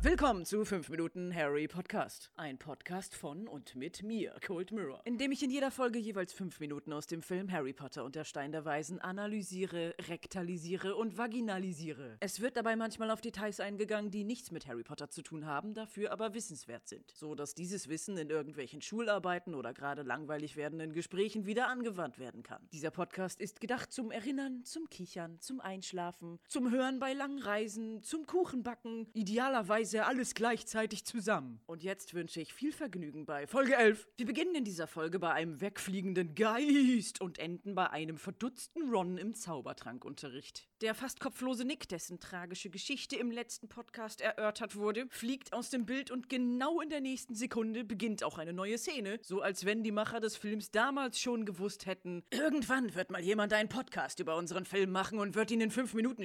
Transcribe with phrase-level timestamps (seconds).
[0.00, 2.32] Willkommen zu 5 Minuten Harry Podcast.
[2.36, 6.32] Ein Podcast von und mit mir, Cold Mirror, in dem ich in jeder Folge jeweils
[6.32, 11.18] 5 Minuten aus dem Film Harry Potter und der Stein der Weisen analysiere, rektalisiere und
[11.18, 12.16] vaginalisiere.
[12.20, 15.74] Es wird dabei manchmal auf Details eingegangen, die nichts mit Harry Potter zu tun haben,
[15.74, 20.94] dafür aber wissenswert sind, so dass dieses Wissen in irgendwelchen Schularbeiten oder gerade langweilig werdenden
[20.94, 22.66] Gesprächen wieder angewandt werden kann.
[22.72, 28.02] Dieser Podcast ist gedacht zum Erinnern, zum Kichern, zum Einschlafen, zum Hören bei langen Reisen,
[28.02, 31.60] zum Kuchenbacken, idealerweise alles gleichzeitig zusammen.
[31.66, 34.06] Und jetzt wünsche ich viel Vergnügen bei Folge 11.
[34.16, 39.18] Wir beginnen in dieser Folge bei einem wegfliegenden Geist und enden bei einem verdutzten Ron
[39.18, 40.68] im Zaubertrankunterricht.
[40.80, 45.86] Der fast kopflose Nick, dessen tragische Geschichte im letzten Podcast erörtert wurde, fliegt aus dem
[45.86, 49.82] Bild und genau in der nächsten Sekunde beginnt auch eine neue Szene, so als wenn
[49.82, 54.36] die Macher des Films damals schon gewusst hätten, irgendwann wird mal jemand einen Podcast über
[54.36, 55.70] unseren Film machen und wird ihn in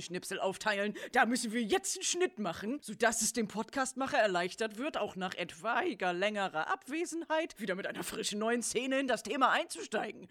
[0.04, 0.94] 5-Minuten-Schnipsel aufteilen.
[1.12, 5.36] Da müssen wir jetzt einen Schnitt machen, sodass es dem Podcastmacher erleichtert wird, auch nach
[5.36, 10.28] etwaiger längerer Abwesenheit wieder mit einer frischen neuen Szene in das Thema einzusteigen.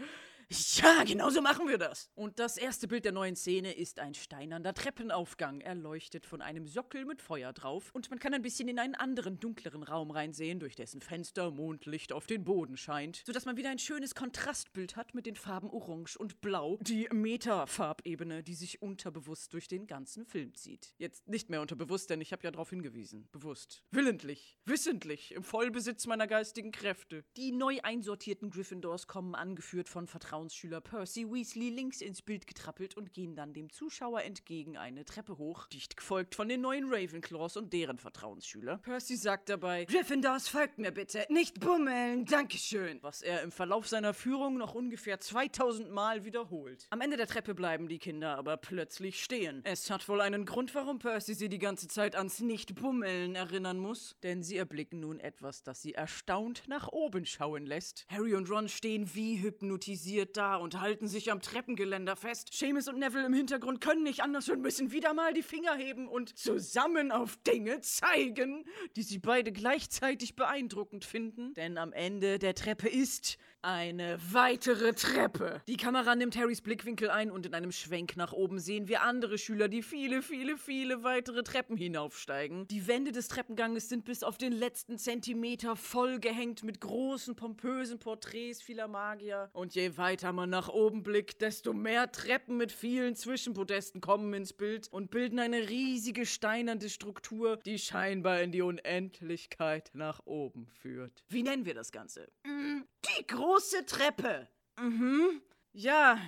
[0.53, 2.11] Ja, genau so machen wir das.
[2.15, 7.07] Und das erste Bild der neuen Szene ist ein steinerner Treppenaufgang, erleuchtet von einem Sockel
[7.07, 7.91] mit Feuer drauf.
[7.95, 12.13] Und man kann ein bisschen in einen anderen, dunkleren Raum reinsehen, durch dessen Fenster Mondlicht
[12.13, 16.19] auf den Boden scheint, sodass man wieder ein schönes Kontrastbild hat mit den Farben Orange
[16.19, 20.95] und Blau, die Metafarbebene, die sich unterbewusst durch den ganzen Film zieht.
[20.99, 23.27] Jetzt nicht mehr unterbewusst, denn ich habe ja darauf hingewiesen.
[23.33, 23.83] Bewusst.
[23.91, 24.59] Willentlich.
[24.67, 25.33] Wissentlich.
[25.33, 27.25] Im Vollbesitz meiner geistigen Kräfte.
[27.39, 30.07] Die neu einsortierten Gryffindors kommen angeführt von
[30.43, 35.39] Vertrauensschüler Percy Weasley links ins Bild getrappelt und gehen dann dem Zuschauer entgegen eine Treppe
[35.39, 38.79] hoch, dicht gefolgt von den neuen Ravenclaws und deren Vertrauensschüler.
[38.79, 44.15] Percy sagt dabei, Gryffindors folgt mir bitte, nicht bummeln, Dankeschön, was er im Verlauf seiner
[44.15, 46.89] Führung noch ungefähr 2000 Mal wiederholt.
[46.91, 49.61] Am Ende der Treppe bleiben die Kinder aber plötzlich stehen.
[49.63, 54.17] Es hat wohl einen Grund, warum Percy sie die ganze Zeit ans Nicht-Bummeln erinnern muss,
[54.25, 58.07] denn sie erblicken nun etwas, das sie erstaunt nach oben schauen lässt.
[58.09, 62.53] Harry und Ron stehen wie hypnotisiert da und halten sich am Treppengeländer fest.
[62.53, 66.09] Seamus und Neville im Hintergrund können nicht anders und müssen wieder mal die Finger heben
[66.09, 68.65] und zusammen auf Dinge zeigen,
[68.97, 71.55] die sie beide gleichzeitig beeindruckend finden.
[71.55, 75.63] Denn am Ende der Treppe ist eine weitere Treppe.
[75.69, 79.39] Die Kamera nimmt Harrys Blickwinkel ein und in einem Schwenk nach oben sehen wir andere
[79.39, 82.67] Schüler, die viele, viele, viele weitere Treppen hinaufsteigen.
[82.69, 88.61] Die Wände des Treppenganges sind bis auf den letzten Zentimeter vollgehängt mit großen, pompösen Porträts
[88.61, 89.49] vieler Magier.
[89.53, 94.53] Und je weiter man nach oben blickt, desto mehr Treppen mit vielen Zwischenpodesten kommen ins
[94.53, 101.25] Bild und bilden eine riesige steinernde Struktur, die scheinbar in die Unendlichkeit nach oben führt.
[101.29, 102.29] Wie nennen wir das Ganze?
[102.45, 102.83] Mm,
[103.19, 103.52] Die große
[103.87, 104.49] Treppe.
[104.79, 105.43] Mhm.
[105.73, 106.19] Ja.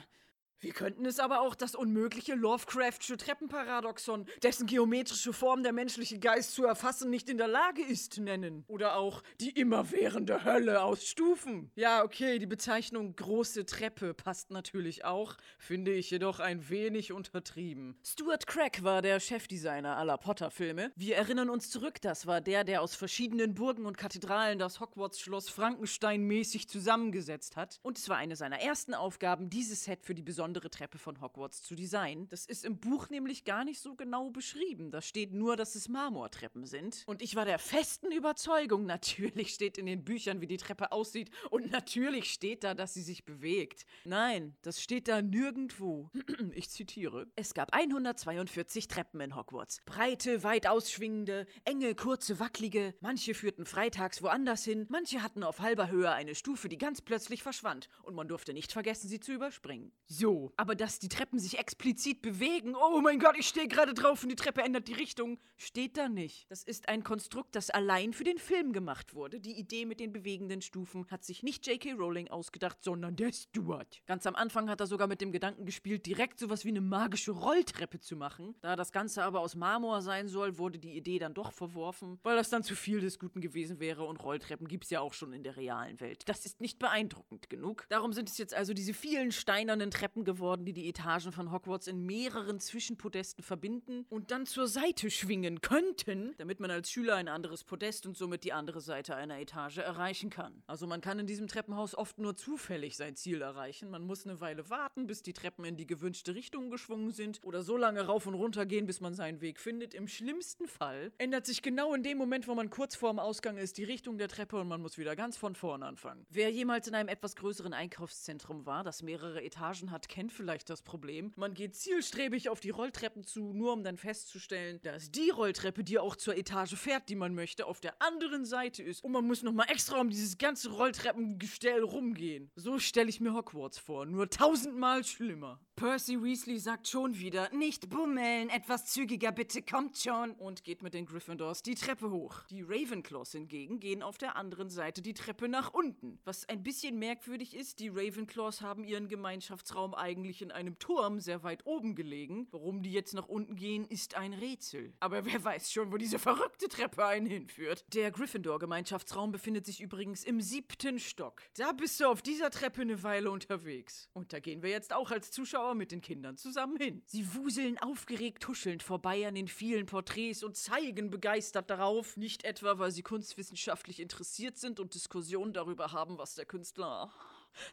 [0.64, 6.54] Wir könnten es aber auch das unmögliche Lovecraftsche Treppenparadoxon, dessen geometrische Form der menschliche Geist
[6.54, 8.64] zu erfassen nicht in der Lage ist, nennen.
[8.66, 11.70] Oder auch die immerwährende Hölle aus Stufen.
[11.74, 17.98] Ja, okay, die Bezeichnung große Treppe passt natürlich auch, finde ich jedoch ein wenig untertrieben.
[18.03, 20.92] Stuart Craig war der Chefdesigner aller Potter-Filme.
[20.97, 25.50] Wir erinnern uns zurück, das war der, der aus verschiedenen Burgen und Kathedralen das Hogwarts-Schloss
[25.50, 27.80] Frankenstein-mäßig zusammengesetzt hat.
[27.82, 31.62] Und es war eine seiner ersten Aufgaben, dieses Set für die besondere Treppe von Hogwarts
[31.62, 32.28] zu designen.
[32.28, 34.91] Das ist im Buch nämlich gar nicht so genau beschrieben.
[34.91, 37.03] Da steht nur, dass es Marmortreppen sind.
[37.06, 41.31] Und ich war der festen Überzeugung, natürlich steht in den Büchern, wie die Treppe aussieht.
[41.50, 43.87] Und natürlich steht da, dass sie sich bewegt.
[44.04, 46.10] Nein, das steht da nirgendwo.
[46.54, 47.26] Ich zitiere.
[47.36, 49.81] Es gab 142 Treppen in Hogwarts.
[49.86, 52.94] Breite, weit ausschwingende, enge, kurze, wackelige.
[53.00, 54.86] Manche führten freitags woanders hin.
[54.88, 57.88] Manche hatten auf halber Höhe eine Stufe, die ganz plötzlich verschwand.
[58.03, 59.92] Und man durfte nicht vergessen, sie zu überspringen.
[60.06, 60.34] So.
[60.56, 64.28] Aber dass die Treppen sich explizit bewegen, oh mein Gott, ich stehe gerade drauf und
[64.28, 66.50] die Treppe ändert die Richtung, steht da nicht.
[66.50, 69.41] Das ist ein Konstrukt, das allein für den Film gemacht wurde.
[69.41, 71.93] Die Idee mit den bewegenden Stufen hat sich nicht J.K.
[71.93, 74.03] Rowling ausgedacht, sondern der Stuart.
[74.06, 77.33] Ganz am Anfang hat er sogar mit dem Gedanken gespielt, direkt sowas wie eine magische
[77.33, 78.55] Rolltreppe zu machen.
[78.61, 82.37] Da das Ganze aber aus Marmor sein soll, wurde die Idee dann doch verworfen, weil
[82.37, 85.42] das dann zu viel des Guten gewesen wäre und Rolltreppen gibt's ja auch schon in
[85.42, 86.28] der realen Welt.
[86.28, 87.87] Das ist nicht beeindruckend genug.
[87.89, 91.86] Darum sind es jetzt also diese vielen steinernen Treppen geworden, die die Etagen von Hogwarts
[91.86, 97.28] in mehreren Zwischenpodesten verbinden und dann zur Seite schwingen könnten, damit man als Schüler ein
[97.28, 100.62] anderes Podest und somit die andere Seite einer Etage erreichen kann.
[100.66, 103.91] Also man kann in diesem Treppenhaus oft nur zufällig sein Ziel erreichen.
[103.91, 107.62] Man muss eine Weile warten, bis die Treppen in die gewünschte Richtung geschwungen sind oder
[107.62, 109.94] so lange rauf und runter gehen, bis man seinen Weg findet.
[109.94, 113.78] Im schlimmsten Fall ändert sich genau in dem Moment, wo man kurz vorm Ausgang ist,
[113.78, 116.27] die Richtung der Treppe und man muss wieder ganz von vorne anfangen.
[116.30, 120.81] Wer jemals in einem etwas größeren Einkaufszentrum war, das mehrere Etagen hat, kennt vielleicht das
[120.81, 121.33] Problem.
[121.34, 125.99] Man geht zielstrebig auf die Rolltreppen zu, nur um dann festzustellen, dass die Rolltreppe, die
[125.99, 129.03] auch zur Etage fährt, die man möchte, auf der anderen Seite ist.
[129.03, 132.53] Und man muss nochmal extra um dieses ganze Rolltreppengestell rumgehen.
[132.55, 135.59] So stelle ich mir Hogwarts vor, nur tausendmal schlimmer.
[135.76, 140.30] Percy Weasley sagt schon wieder, nicht bummeln, etwas zügiger bitte, kommt schon.
[140.34, 142.44] Und geht mit den Gryffindors die Treppe hoch.
[142.48, 146.21] Die Ravenclaws hingegen gehen auf der anderen Seite die Treppe nach unten.
[146.24, 151.42] Was ein bisschen merkwürdig ist, die Ravenclaws haben ihren Gemeinschaftsraum eigentlich in einem Turm sehr
[151.42, 152.47] weit oben gelegen.
[152.53, 154.92] Warum die jetzt nach unten gehen, ist ein Rätsel.
[155.00, 157.84] Aber wer weiß schon, wo diese verrückte Treppe einen hinführt.
[157.94, 161.42] Der Gryffindor-Gemeinschaftsraum befindet sich übrigens im siebten Stock.
[161.56, 164.09] Da bist du auf dieser Treppe eine Weile unterwegs.
[164.12, 167.03] Und da gehen wir jetzt auch als Zuschauer mit den Kindern zusammen hin.
[167.07, 172.78] Sie wuseln aufgeregt tuschelnd vorbei an den vielen Porträts und zeigen begeistert darauf, nicht etwa,
[172.78, 177.11] weil sie kunstwissenschaftlich interessiert sind und Diskussionen darüber haben, was der Künstler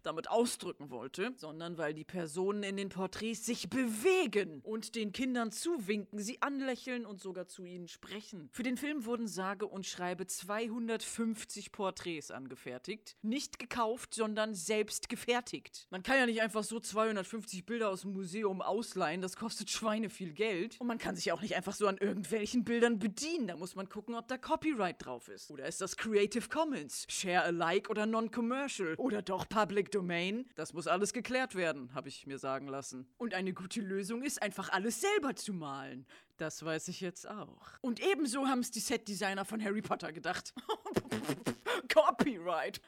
[0.04, 5.52] damit ausdrücken wollte, sondern weil die Personen in den Porträts sich bewegen und den Kindern
[5.52, 8.50] zuwinken, sie anlächeln und sogar zu ihnen sprechen.
[8.52, 13.16] Für den Film wurden sage und schreibe 250 Porträts angefertigt.
[13.22, 15.88] Nicht gekauft, sondern selbst gefertigt.
[15.90, 20.10] Man kann ja nicht einfach so 250 Bilder aus dem Museum ausleihen, das kostet Schweine
[20.10, 20.80] viel Geld.
[20.80, 23.48] Und man kann sich auch nicht einfach so an irgendwelchen Bildern bedienen.
[23.48, 25.52] Da muss man gucken, ob da Copyright drauf ist.
[25.52, 27.06] Oder ist das Creative Commons?
[27.10, 28.96] Share alike oder non-commercial?
[28.96, 30.44] Oder doch Public Public Domain.
[30.56, 33.08] Das muss alles geklärt werden, habe ich mir sagen lassen.
[33.18, 36.06] Und eine gute Lösung ist einfach alles selber zu malen.
[36.42, 37.78] Das weiß ich jetzt auch.
[37.82, 40.56] Und ebenso haben es die Setdesigner von Harry Potter gedacht.
[41.94, 42.82] Copyright.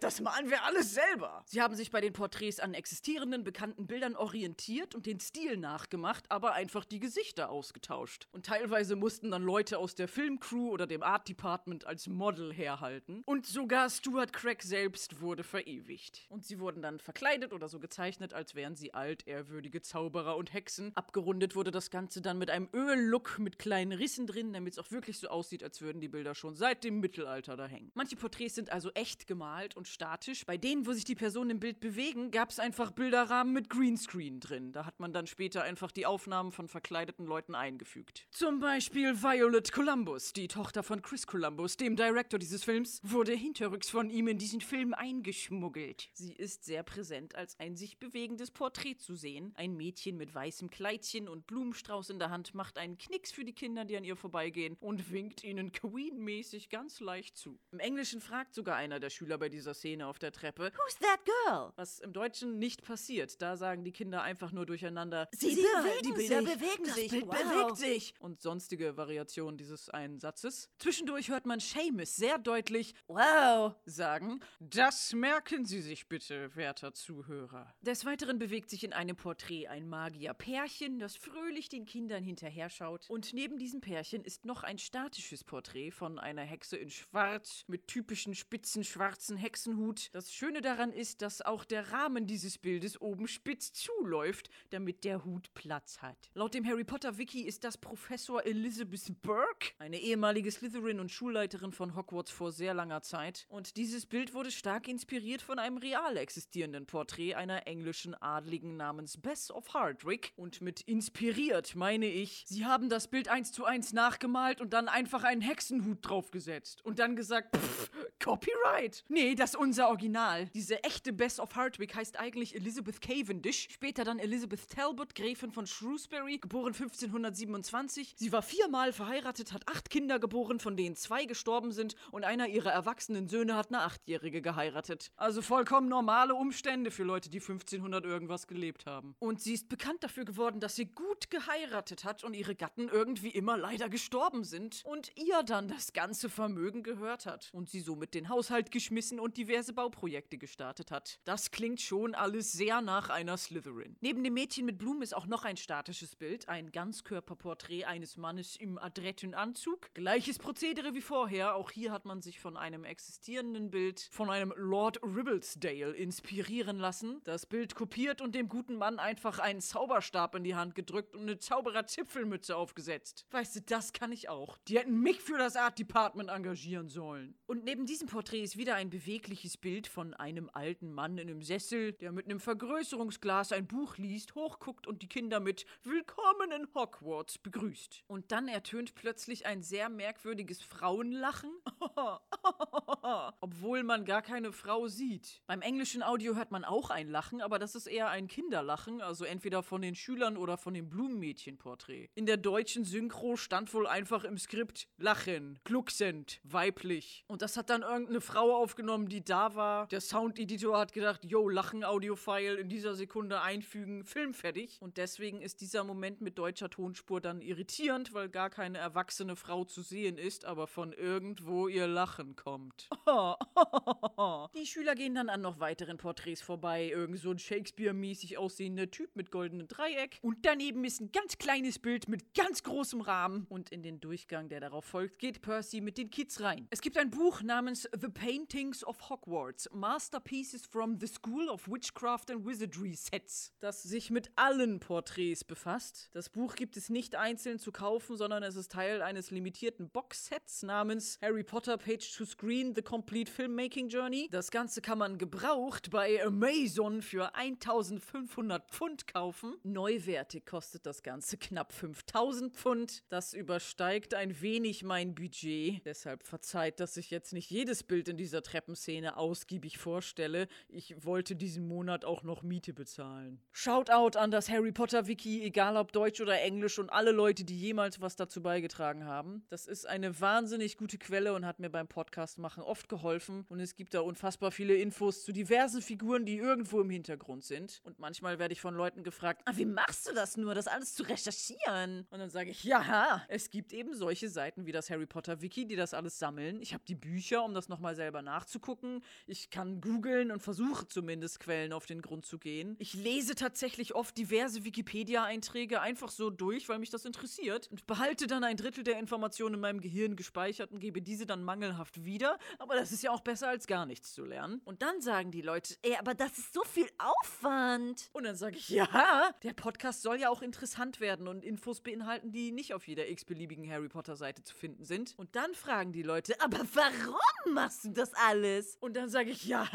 [0.00, 1.42] Das malen wir alles selber.
[1.46, 6.30] Sie haben sich bei den Porträts an existierenden bekannten Bildern orientiert und den Stil nachgemacht,
[6.30, 8.28] aber einfach die Gesichter ausgetauscht.
[8.32, 13.22] Und teilweise mussten dann Leute aus der Filmcrew oder dem Art Department als Model herhalten.
[13.26, 16.26] Und sogar Stuart Craig selbst wurde verewigt.
[16.28, 20.52] Und sie wurden dann verkleidet oder so gezeichnet, als wären sie alt, ehrwürdige Zauberer und
[20.52, 20.96] Hexen.
[20.96, 24.90] Abgerundet wurde das Ganze dann mit einem Öllook mit kleinen Rissen drin, damit es auch
[24.90, 27.92] wirklich so aussieht, als würden die Bilder schon seit dem Mittelalter da hängen.
[27.94, 30.44] Manche Porträts sind also echt gemalt und statisch.
[30.44, 34.40] Bei denen, wo sich die Personen im Bild bewegen, gab es einfach Bilderrahmen mit Greenscreen
[34.40, 34.72] drin.
[34.72, 38.26] Da hat man dann später einfach die Aufnahmen von verkleideten Leuten eingefügt.
[38.32, 43.88] Zum Beispiel Violet Columbus, die Tochter von Chris Columbus, dem Director dieses Films, wurde hinterrücks
[43.88, 46.10] von ihm in diesen Film eingeschmuggelt.
[46.12, 49.52] Sie ist sehr präsent als ein sich bewegendes Porträt zu sehen.
[49.54, 53.52] Ein Mädchen mit weißem Kleidchen und Blumenstrauß in der Hand macht einen Knicks für die
[53.52, 57.60] Kinder, die an ihr vorbeigehen und winkt ihnen Queen-mäßig ganz leicht zu.
[57.72, 61.20] Im Englischen fragt sogar einer der Schüler bei dieser Szene auf der Treppe, Who's that
[61.24, 61.72] girl?
[61.76, 63.40] Was im Deutschen nicht passiert.
[63.42, 66.54] Da sagen die Kinder einfach nur durcheinander, Sie, Sie bewegen die Bilder sich.
[66.54, 67.10] bewegen das sich.
[67.10, 67.36] Bild wow.
[67.36, 68.14] bewegt sich.
[68.18, 70.70] Und sonstige Variationen dieses einen Satzes.
[70.78, 74.40] Zwischendurch hört man Seamus sehr deutlich, wow, sagen.
[74.60, 77.74] Das merken Sie sich bitte, werter Zuhörer.
[77.80, 83.08] Des Weiteren bewegt sich in einem Porträt ein Magier-Pärchen, das fröhlich den Kindern hinterher schaut.
[83.08, 87.88] Und neben diesem Pärchen ist noch ein statisches Porträt von einer Hexe in Schwarz mit
[87.88, 90.10] typischen spitzen schwarzen Hexenhut.
[90.12, 95.24] Das Schöne daran ist, dass auch der Rahmen dieses Bildes oben spitz zuläuft, damit der
[95.24, 96.30] Hut Platz hat.
[96.34, 101.72] Laut dem Harry Potter Wiki ist das Professor Elizabeth Burke, eine ehemalige Slytherin und Schulleiterin
[101.72, 103.46] von Hogwarts vor sehr langer Zeit.
[103.48, 109.16] Und dieses Bild wurde stark inspiriert von einem real existierenden Porträt einer englischen Adligen namens
[109.16, 110.32] Bess of Hardwick.
[110.36, 114.88] Und mit inspiriert meine ich, sie haben das Bild eins zu eins nachgemalt und dann
[114.88, 116.84] einfach einen Hexenhut draufgesetzt.
[116.84, 117.90] Und dann gesagt, pff,
[118.22, 119.04] Copyright.
[119.08, 120.46] Nee, das ist unser Original.
[120.54, 125.66] Diese echte Bess of Hardwick heißt eigentlich Elizabeth Cavendish, später dann Elizabeth Talbot, Gräfin von
[125.66, 128.14] Shrewsbury, geboren 1527.
[128.16, 132.46] Sie war viermal verheiratet, hat acht Kinder geboren, von denen zwei gestorben sind und einer
[132.46, 135.10] ihrer erwachsenen Söhne hat eine Achtjährige geheiratet.
[135.16, 139.16] Also vollkommen normale Umstände für Leute, die 1500 irgendwas gelebt haben.
[139.18, 143.30] Und sie ist bekannt dafür geworden, dass sie gut geheiratet hat und ihre Gatten irgendwie
[143.30, 148.11] immer leider gestorben sind und ihr dann das ganze Vermögen gehört hat und sie somit
[148.14, 151.20] den Haushalt geschmissen und diverse Bauprojekte gestartet hat.
[151.24, 153.96] Das klingt schon alles sehr nach einer Slytherin.
[154.00, 158.56] Neben dem Mädchen mit Blumen ist auch noch ein statisches Bild, ein Ganzkörperporträt eines Mannes
[158.56, 159.92] im adretten Anzug.
[159.94, 164.52] Gleiches Prozedere wie vorher, auch hier hat man sich von einem existierenden Bild von einem
[164.56, 167.20] Lord Ribblesdale inspirieren lassen.
[167.24, 171.22] Das Bild kopiert und dem guten Mann einfach einen Zauberstab in die Hand gedrückt und
[171.22, 173.26] eine Zauberer-Zipfelmütze aufgesetzt.
[173.30, 174.58] Weißt du, das kann ich auch.
[174.68, 177.34] Die hätten mich für das Art Department engagieren sollen.
[177.46, 181.30] Und neben diesem diesem Porträt ist wieder ein bewegliches Bild von einem alten Mann in
[181.30, 186.50] einem Sessel, der mit einem Vergrößerungsglas ein Buch liest, hochguckt und die Kinder mit Willkommen
[186.50, 188.02] in Hogwarts begrüßt.
[188.08, 191.52] Und dann ertönt plötzlich ein sehr merkwürdiges Frauenlachen,
[193.40, 195.40] obwohl man gar keine Frau sieht.
[195.46, 199.24] Beim englischen Audio hört man auch ein Lachen, aber das ist eher ein Kinderlachen, also
[199.24, 202.08] entweder von den Schülern oder von dem Blumenmädchenporträt.
[202.16, 207.24] In der deutschen Synchro stand wohl einfach im Skript Lachen, glucksend, weiblich.
[207.28, 209.86] Und das hat dann irgendeine Frau aufgenommen, die da war.
[209.88, 214.78] Der Soundeditor hat gedacht, yo, Lachen, Audiofile in dieser Sekunde einfügen, Film fertig.
[214.80, 219.64] Und deswegen ist dieser Moment mit deutscher Tonspur dann irritierend, weil gar keine erwachsene Frau
[219.64, 222.88] zu sehen ist, aber von irgendwo ihr Lachen kommt.
[224.54, 226.88] Die Schüler gehen dann an noch weiteren Porträts vorbei.
[226.88, 230.18] Irgend so ein Shakespeare-mäßig aussehender Typ mit goldenem Dreieck.
[230.22, 233.46] Und daneben ist ein ganz kleines Bild mit ganz großem Rahmen.
[233.48, 236.66] Und in den Durchgang, der darauf folgt, geht Percy mit den Kids rein.
[236.70, 242.30] Es gibt ein Buch namens The Paintings of Hogwarts, Masterpieces from the School of Witchcraft
[242.30, 246.10] and Wizardry Sets, das sich mit allen Porträts befasst.
[246.12, 250.62] Das Buch gibt es nicht einzeln zu kaufen, sondern es ist Teil eines limitierten Boxsets
[250.62, 254.28] namens Harry Potter Page to Screen The Complete Filmmaking Journey.
[254.30, 259.56] Das Ganze kann man gebraucht bei Amazon für 1500 Pfund kaufen.
[259.62, 263.04] Neuwertig kostet das Ganze knapp 5000 Pfund.
[263.08, 265.84] Das übersteigt ein wenig mein Budget.
[265.84, 270.48] Deshalb verzeiht, dass ich jetzt nicht jedes Bild in dieser Treppenszene ausgiebig vorstelle.
[270.68, 273.40] Ich wollte diesen Monat auch noch Miete bezahlen.
[273.52, 277.58] Shoutout an das Harry Potter Wiki, egal ob Deutsch oder Englisch und alle Leute, die
[277.58, 279.44] jemals was dazu beigetragen haben.
[279.48, 283.46] Das ist eine wahnsinnig gute Quelle und hat mir beim Podcast machen oft geholfen.
[283.48, 287.80] Und es gibt da unfassbar viele Infos zu diversen Figuren, die irgendwo im Hintergrund sind.
[287.84, 290.94] Und manchmal werde ich von Leuten gefragt, ah, wie machst du das nur, das alles
[290.94, 292.06] zu recherchieren?
[292.10, 295.66] Und dann sage ich, ja, es gibt eben solche Seiten wie das Harry Potter Wiki,
[295.66, 296.60] die das alles sammeln.
[296.60, 299.02] Ich habe die Bücher, um das nochmal selber nachzugucken.
[299.26, 302.76] Ich kann googeln und versuche zumindest Quellen auf den Grund zu gehen.
[302.78, 308.26] Ich lese tatsächlich oft diverse Wikipedia-Einträge einfach so durch, weil mich das interessiert und behalte
[308.26, 312.38] dann ein Drittel der Informationen in meinem Gehirn gespeichert und gebe diese dann mangelhaft wieder.
[312.58, 314.60] Aber das ist ja auch besser als gar nichts zu lernen.
[314.64, 318.10] Und dann sagen die Leute, ey, aber das ist so viel Aufwand.
[318.12, 322.32] Und dann sage ich, ja, der Podcast soll ja auch interessant werden und Infos beinhalten,
[322.32, 325.14] die nicht auf jeder x-beliebigen Harry Potter-Seite zu finden sind.
[325.16, 328.76] Und dann fragen die Leute, aber warum machst du das alles?
[328.80, 329.66] Und dann sage ich, ja,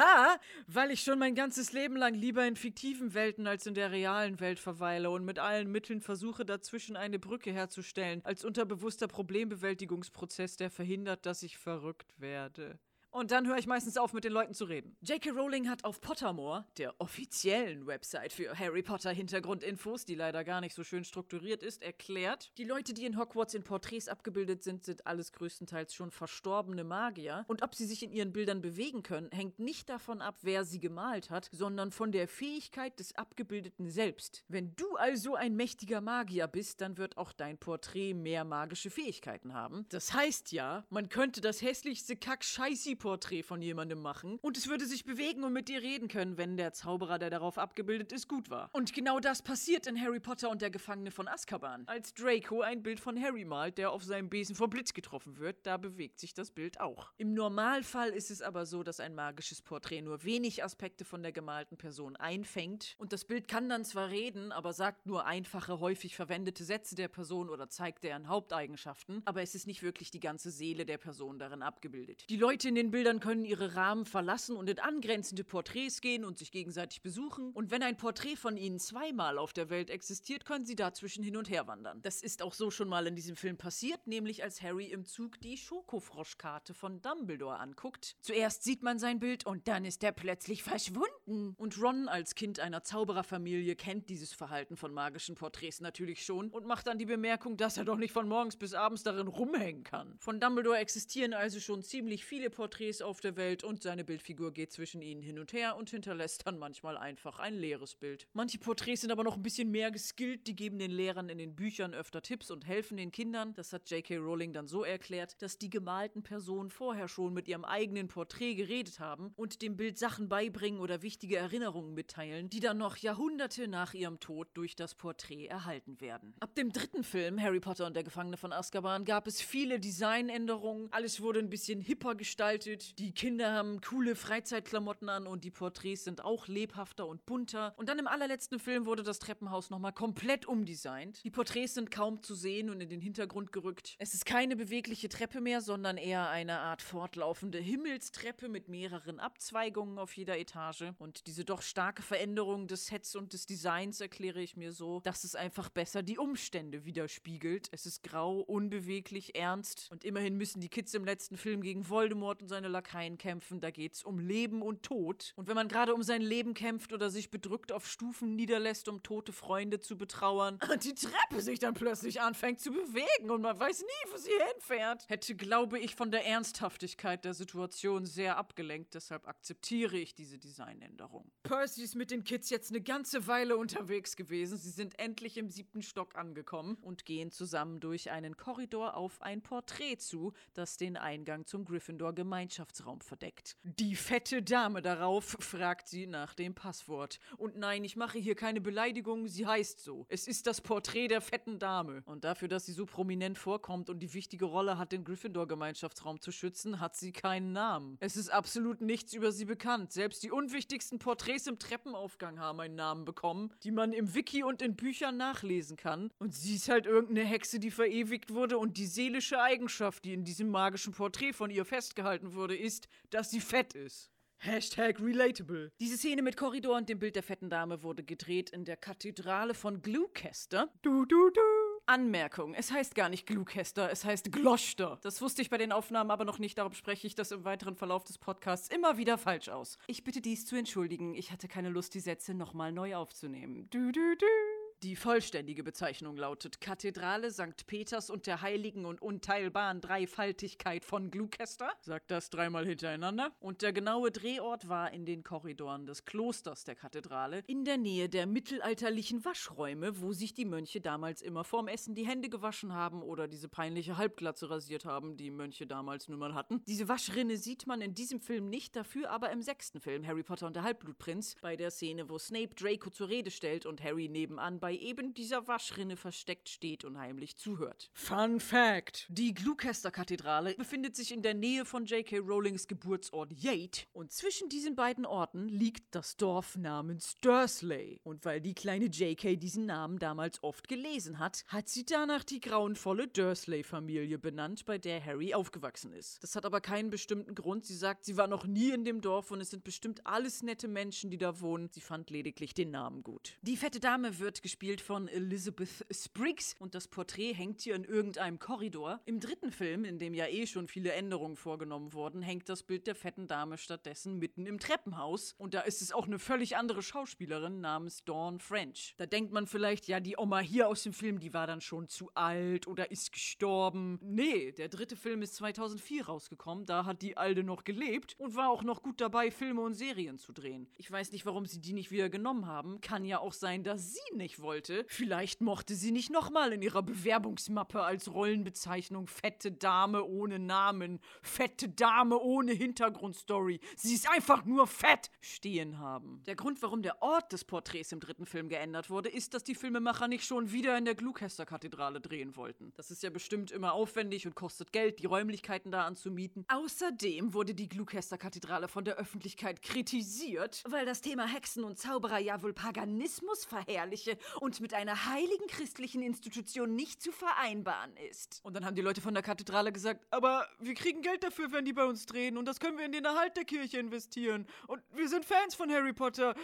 [0.68, 4.40] weil ich schon mein ganzes Leben lang lieber in fiktiven Welten als in der realen
[4.40, 10.70] Welt verweile und mit allen Mitteln versuche, dazwischen eine Brücke herzustellen, als unterbewusster Problembewältigungsprozess, der
[10.70, 12.80] verhindert, dass ich verrückt werde.
[13.18, 14.96] Und dann höre ich meistens auf, mit den Leuten zu reden.
[15.02, 15.32] J.K.
[15.32, 20.76] Rowling hat auf Pottermore, der offiziellen Website für Harry Potter Hintergrundinfos, die leider gar nicht
[20.76, 25.08] so schön strukturiert ist, erklärt, die Leute, die in Hogwarts in Porträts abgebildet sind, sind
[25.08, 27.44] alles größtenteils schon verstorbene Magier.
[27.48, 30.80] Und ob sie sich in ihren Bildern bewegen können, hängt nicht davon ab, wer sie
[30.80, 34.46] gemalt hat, sondern von der Fähigkeit des Abgebildeten selbst.
[34.48, 39.56] Wenn du also ein mächtiger Magier bist, dann wird auch dein Porträt mehr magische Fähigkeiten
[39.56, 39.88] haben.
[39.90, 44.86] Das heißt ja, man könnte das hässlichste Kack-Scheißi Porträt von jemandem machen und es würde
[44.86, 48.50] sich bewegen und mit dir reden können, wenn der Zauberer, der darauf abgebildet ist, gut
[48.50, 48.70] war.
[48.74, 51.88] Und genau das passiert in Harry Potter und der Gefangene von Azkaban.
[51.88, 55.66] Als Draco ein Bild von Harry malt, der auf seinem Besen vor Blitz getroffen wird,
[55.66, 57.14] da bewegt sich das Bild auch.
[57.18, 61.32] Im Normalfall ist es aber so, dass ein magisches Porträt nur wenig Aspekte von der
[61.32, 66.18] gemalten Person einfängt und das Bild kann dann zwar reden, aber sagt nur einfache, häufig
[66.18, 70.52] verwendete Sätze der Person oder zeigt deren Haupteigenschaften, aber es ist nicht wirklich die ganze
[70.52, 72.26] Seele der Person darin abgebildet.
[72.30, 76.40] Die Leute in den Bildern können ihre Rahmen verlassen und in angrenzende Porträts gehen und
[76.40, 77.52] sich gegenseitig besuchen.
[77.52, 81.38] Und wenn ein Porträt von ihnen zweimal auf der Welt existiert, können sie dazwischen hin
[81.38, 82.02] und her wandern.
[82.02, 85.40] Das ist auch so schon mal in diesem Film passiert, nämlich als Harry im Zug
[85.42, 88.16] die Schokofroschkarte von Dumbledore anguckt.
[88.20, 91.54] Zuerst sieht man sein Bild und dann ist er plötzlich verschwunden.
[91.56, 96.66] Und Ron als Kind einer Zaubererfamilie kennt dieses Verhalten von magischen Porträts natürlich schon und
[96.66, 100.18] macht dann die Bemerkung, dass er doch nicht von morgens bis abends darin rumhängen kann.
[100.18, 104.72] Von Dumbledore existieren also schon ziemlich viele Porträts auf der Welt und seine Bildfigur geht
[104.72, 108.28] zwischen ihnen hin und her und hinterlässt dann manchmal einfach ein leeres Bild.
[108.34, 111.56] Manche Porträts sind aber noch ein bisschen mehr geskillt, die geben den Lehrern in den
[111.56, 113.56] Büchern öfter Tipps und helfen den Kindern.
[113.56, 114.18] Das hat J.K.
[114.18, 119.00] Rowling dann so erklärt, dass die gemalten Personen vorher schon mit ihrem eigenen Porträt geredet
[119.00, 123.96] haben und dem Bild Sachen beibringen oder wichtige Erinnerungen mitteilen, die dann noch Jahrhunderte nach
[123.96, 126.36] ihrem Tod durch das Porträt erhalten werden.
[126.40, 130.90] Ab dem dritten Film, Harry Potter und der Gefangene von Azkaban, gab es viele Designänderungen.
[130.92, 133.00] Alles wurde ein bisschen hipper gestaltet angedeutet.
[133.00, 137.74] Die Kinder haben coole Freizeitklamotten an und die Porträts sind auch lebhafter und bunter.
[137.78, 141.24] Und dann im allerletzten Film wurde das Treppenhaus nochmal komplett umdesignt.
[141.24, 143.96] Die Porträts sind kaum zu sehen und in den Hintergrund gerückt.
[144.00, 149.98] Es ist keine bewegliche Treppe mehr, sondern eher eine Art fortlaufende Himmelstreppe mit mehreren Abzweigungen
[149.98, 150.94] auf jeder Etage.
[150.98, 155.24] Und diese doch starke Veränderung des Sets und des Designs erkläre ich mir so, dass
[155.24, 157.70] es einfach besser die Umstände widerspiegelt.
[157.72, 162.42] Es ist grau, unbeweglich, ernst und immerhin müssen die Kids im letzten Film gegen Voldemort
[162.42, 163.62] und seine Lakaien kämpfen.
[163.62, 165.34] Da geht's um Leben und Tod.
[165.36, 169.04] Und wenn man gerade um sein Leben kämpft oder sich bedrückt auf Stufen niederlässt, um
[169.04, 173.60] tote Freunde zu betrauern, und die Treppe sich dann plötzlich anfängt zu bewegen und man
[173.60, 178.94] weiß nie, wo sie hinfährt, hätte, glaube ich, von der Ernsthaftigkeit der Situation sehr abgelenkt.
[178.96, 181.32] Deshalb akzeptiere ich diese Designänderung.
[181.44, 184.58] Percy ist mit den Kids jetzt eine ganze Weile unterwegs gewesen.
[184.58, 189.42] Sie sind endlich im siebten Stock angekommen und gehen zusammen durch einen Korridor auf ein
[189.42, 192.14] Porträt zu, das den Eingang zum Gryffindor
[192.48, 193.58] Gemeinschaftsraum verdeckt.
[193.64, 197.20] Die fette Dame darauf fragt sie nach dem Passwort.
[197.38, 200.06] Und nein, ich mache hier keine Beleidigung, sie heißt so.
[200.08, 202.04] Es ist das Porträt der fetten Dame.
[202.06, 206.22] Und dafür, dass sie so prominent vorkommt und die wichtige Rolle hat, den Gryffindor Gemeinschaftsraum
[206.22, 207.98] zu schützen, hat sie keinen Namen.
[208.00, 209.92] Es ist absolut nichts über sie bekannt.
[209.92, 214.62] Selbst die unwichtigsten Porträts im Treppenaufgang haben einen Namen bekommen, die man im Wiki und
[214.62, 216.12] in Büchern nachlesen kann.
[216.18, 220.24] Und sie ist halt irgendeine Hexe, die verewigt wurde und die seelische Eigenschaft, die in
[220.24, 224.10] diesem magischen Porträt von ihr festgehalten wurde, ist, dass sie fett ist.
[224.40, 225.72] Hashtag relatable.
[225.80, 229.54] Diese Szene mit Korridor und dem Bild der fetten Dame wurde gedreht in der Kathedrale
[229.54, 230.72] von Gloucester.
[230.84, 231.42] Du, du, du.
[231.88, 235.00] Anmerkung, es heißt gar nicht Gloucester, es heißt Gloucester.
[235.04, 237.76] Das wusste ich bei den Aufnahmen aber noch nicht, darum spreche ich das im weiteren
[237.78, 239.78] Verlauf des Podcasts immer wieder falsch aus.
[239.88, 243.70] Ich bitte dies zu entschuldigen, ich hatte keine Lust, die Sätze nochmal neu aufzunehmen.
[243.70, 244.57] Du, du, du.
[244.84, 247.66] Die vollständige Bezeichnung lautet Kathedrale St.
[247.66, 251.72] Peters und der heiligen und unteilbaren Dreifaltigkeit von Gloucester.
[251.82, 253.32] Sagt das dreimal hintereinander.
[253.40, 258.08] Und der genaue Drehort war in den Korridoren des Klosters der Kathedrale, in der Nähe
[258.08, 263.02] der mittelalterlichen Waschräume, wo sich die Mönche damals immer vorm Essen die Hände gewaschen haben
[263.02, 266.62] oder diese peinliche Halbglatze rasiert haben, die Mönche damals nun mal hatten.
[266.68, 270.46] Diese Waschrinne sieht man in diesem Film nicht, dafür aber im sechsten Film, Harry Potter
[270.46, 274.60] und der Halbblutprinz, bei der Szene, wo Snape Draco zur Rede stellt und Harry nebenan
[274.60, 277.90] bei bei eben dieser Waschrinne versteckt steht und heimlich zuhört.
[277.94, 282.18] Fun Fact: Die Gloucester-Kathedrale befindet sich in der Nähe von J.K.
[282.18, 288.02] Rowlings Geburtsort Yate und zwischen diesen beiden Orten liegt das Dorf namens Dursley.
[288.04, 289.38] Und weil die kleine J.K.
[289.38, 295.02] diesen Namen damals oft gelesen hat, hat sie danach die grauenvolle Dursley-Familie benannt, bei der
[295.02, 296.22] Harry aufgewachsen ist.
[296.22, 297.66] Das hat aber keinen bestimmten Grund.
[297.66, 300.68] Sie sagt, sie war noch nie in dem Dorf und es sind bestimmt alles nette
[300.68, 301.70] Menschen, die da wohnen.
[301.72, 303.38] Sie fand lediglich den Namen gut.
[303.44, 307.84] Die fette Dame wird gespielt gespielt von Elizabeth Spriggs und das Porträt hängt hier in
[307.84, 309.00] irgendeinem Korridor.
[309.06, 312.88] Im dritten Film, in dem ja eh schon viele Änderungen vorgenommen wurden, hängt das Bild
[312.88, 316.82] der fetten Dame stattdessen mitten im Treppenhaus und da ist es auch eine völlig andere
[316.82, 318.96] Schauspielerin namens Dawn French.
[318.98, 321.88] Da denkt man vielleicht, ja, die Oma hier aus dem Film, die war dann schon
[321.88, 324.00] zu alt oder ist gestorben.
[324.02, 328.50] Nee, der dritte Film ist 2004 rausgekommen, da hat die Alde noch gelebt und war
[328.50, 330.68] auch noch gut dabei, Filme und Serien zu drehen.
[330.78, 332.82] Ich weiß nicht, warum sie die nicht wieder genommen haben.
[332.82, 334.86] Kann ja auch sein, dass sie nicht wollen wollte.
[334.88, 341.68] Vielleicht mochte sie nicht nochmal in ihrer Bewerbungsmappe als Rollenbezeichnung fette Dame ohne Namen, fette
[341.68, 343.60] Dame ohne Hintergrundstory.
[343.76, 346.24] Sie ist einfach nur fett stehen haben.
[346.26, 349.54] Der Grund, warum der Ort des Porträts im dritten Film geändert wurde, ist, dass die
[349.54, 352.72] Filmemacher nicht schon wieder in der Gloucester-Kathedrale drehen wollten.
[352.78, 356.46] Das ist ja bestimmt immer aufwendig und kostet Geld, die Räumlichkeiten da anzumieten.
[356.48, 362.42] Außerdem wurde die Gloucester-Kathedrale von der Öffentlichkeit kritisiert, weil das Thema Hexen und Zauberer ja
[362.42, 368.40] wohl Paganismus verherrliche und mit einer heiligen christlichen Institution nicht zu vereinbaren ist.
[368.44, 371.66] Und dann haben die Leute von der Kathedrale gesagt, aber wir kriegen Geld dafür, wenn
[371.66, 374.48] die bei uns drehen und das können wir in den Erhalt der Kirche investieren.
[374.68, 376.36] Und wir sind Fans von Harry Potter.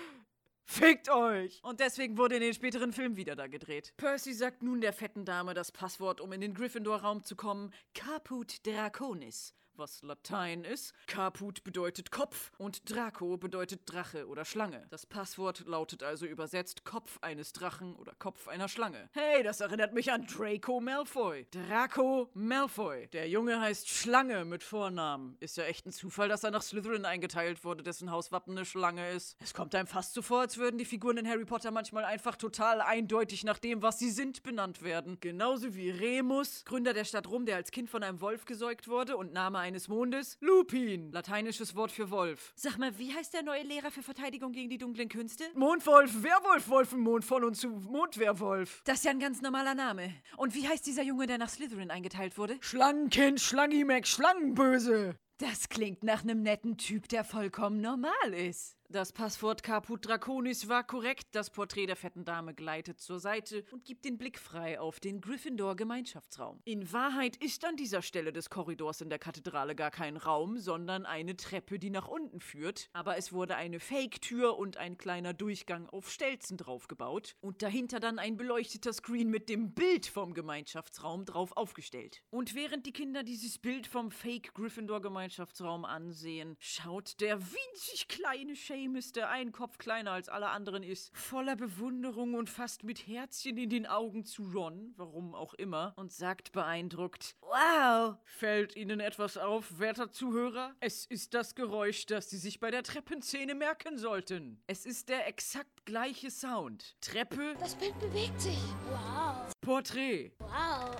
[0.65, 1.59] Fickt euch!
[1.63, 3.93] Und deswegen wurde in den späteren Filmen wieder da gedreht.
[3.97, 8.65] Percy sagt nun der fetten Dame das Passwort, um in den Gryffindor-Raum zu kommen: Caput
[8.65, 10.93] Draconis was Latein ist.
[11.07, 14.85] Caput bedeutet Kopf und Draco bedeutet Drache oder Schlange.
[14.89, 19.09] Das Passwort lautet also übersetzt Kopf eines Drachen oder Kopf einer Schlange.
[19.13, 21.47] Hey, das erinnert mich an Draco Malfoy.
[21.51, 23.07] Draco Malfoy.
[23.07, 25.37] Der Junge heißt Schlange mit Vornamen.
[25.39, 29.11] Ist ja echt ein Zufall, dass er nach Slytherin eingeteilt wurde, dessen Hauswappen eine Schlange
[29.11, 29.37] ist.
[29.41, 32.35] Es kommt einem fast so vor, als würden die Figuren in Harry Potter manchmal einfach
[32.35, 35.19] total eindeutig nach dem, was sie sind, benannt werden.
[35.19, 39.17] Genauso wie Remus, Gründer der Stadt Rum, der als Kind von einem Wolf gesäugt wurde
[39.17, 40.37] und Name eines Mondes?
[40.41, 42.53] Lupin, lateinisches Wort für Wolf.
[42.55, 45.45] Sag mal, wie heißt der neue Lehrer für Verteidigung gegen die dunklen Künste?
[45.55, 48.81] Mondwolf, Werwolf, Wolfenmond von und zu Mondwerwolf.
[48.85, 50.13] Das ist ja ein ganz normaler Name.
[50.37, 52.57] Und wie heißt dieser Junge, der nach Slytherin eingeteilt wurde?
[52.59, 55.15] Schlangenkind, Schlangimac, Schlangenböse.
[55.37, 58.77] Das klingt nach einem netten Typ, der vollkommen normal ist.
[58.93, 61.29] Das Passwort Caput Draconis war korrekt.
[61.31, 65.19] Das Porträt der fetten Dame gleitet zur Seite und gibt den Blick frei auf den
[65.19, 66.61] Gryffindor-Gemeinschaftsraum.
[66.63, 71.07] In Wahrheit ist an dieser Stelle des Korridors in der Kathedrale gar kein Raum, sondern
[71.07, 72.91] eine Treppe, die nach unten führt.
[72.93, 78.19] Aber es wurde eine Fake-Tür und ein kleiner Durchgang auf Stelzen draufgebaut und dahinter dann
[78.19, 82.21] ein beleuchteter Screen mit dem Bild vom Gemeinschaftsraum drauf aufgestellt.
[82.29, 88.82] Und während die Kinder dieses Bild vom Fake-Gryffindor-Gemeinschaftsraum ansehen, schaut der winzig kleine Shane
[89.15, 93.69] Der einen Kopf kleiner als alle anderen ist, voller Bewunderung und fast mit Herzchen in
[93.69, 98.17] den Augen zu Ron, warum auch immer, und sagt beeindruckt: Wow!
[98.25, 100.75] Fällt Ihnen etwas auf, werter Zuhörer?
[100.79, 104.61] Es ist das Geräusch, das Sie sich bei der Treppenszene merken sollten.
[104.67, 106.97] Es ist der exakt gleiche Sound.
[106.99, 107.55] Treppe.
[107.59, 108.59] Das Bild bewegt sich.
[108.89, 109.51] Wow.
[109.61, 110.33] Porträt.
[110.39, 110.95] Wow.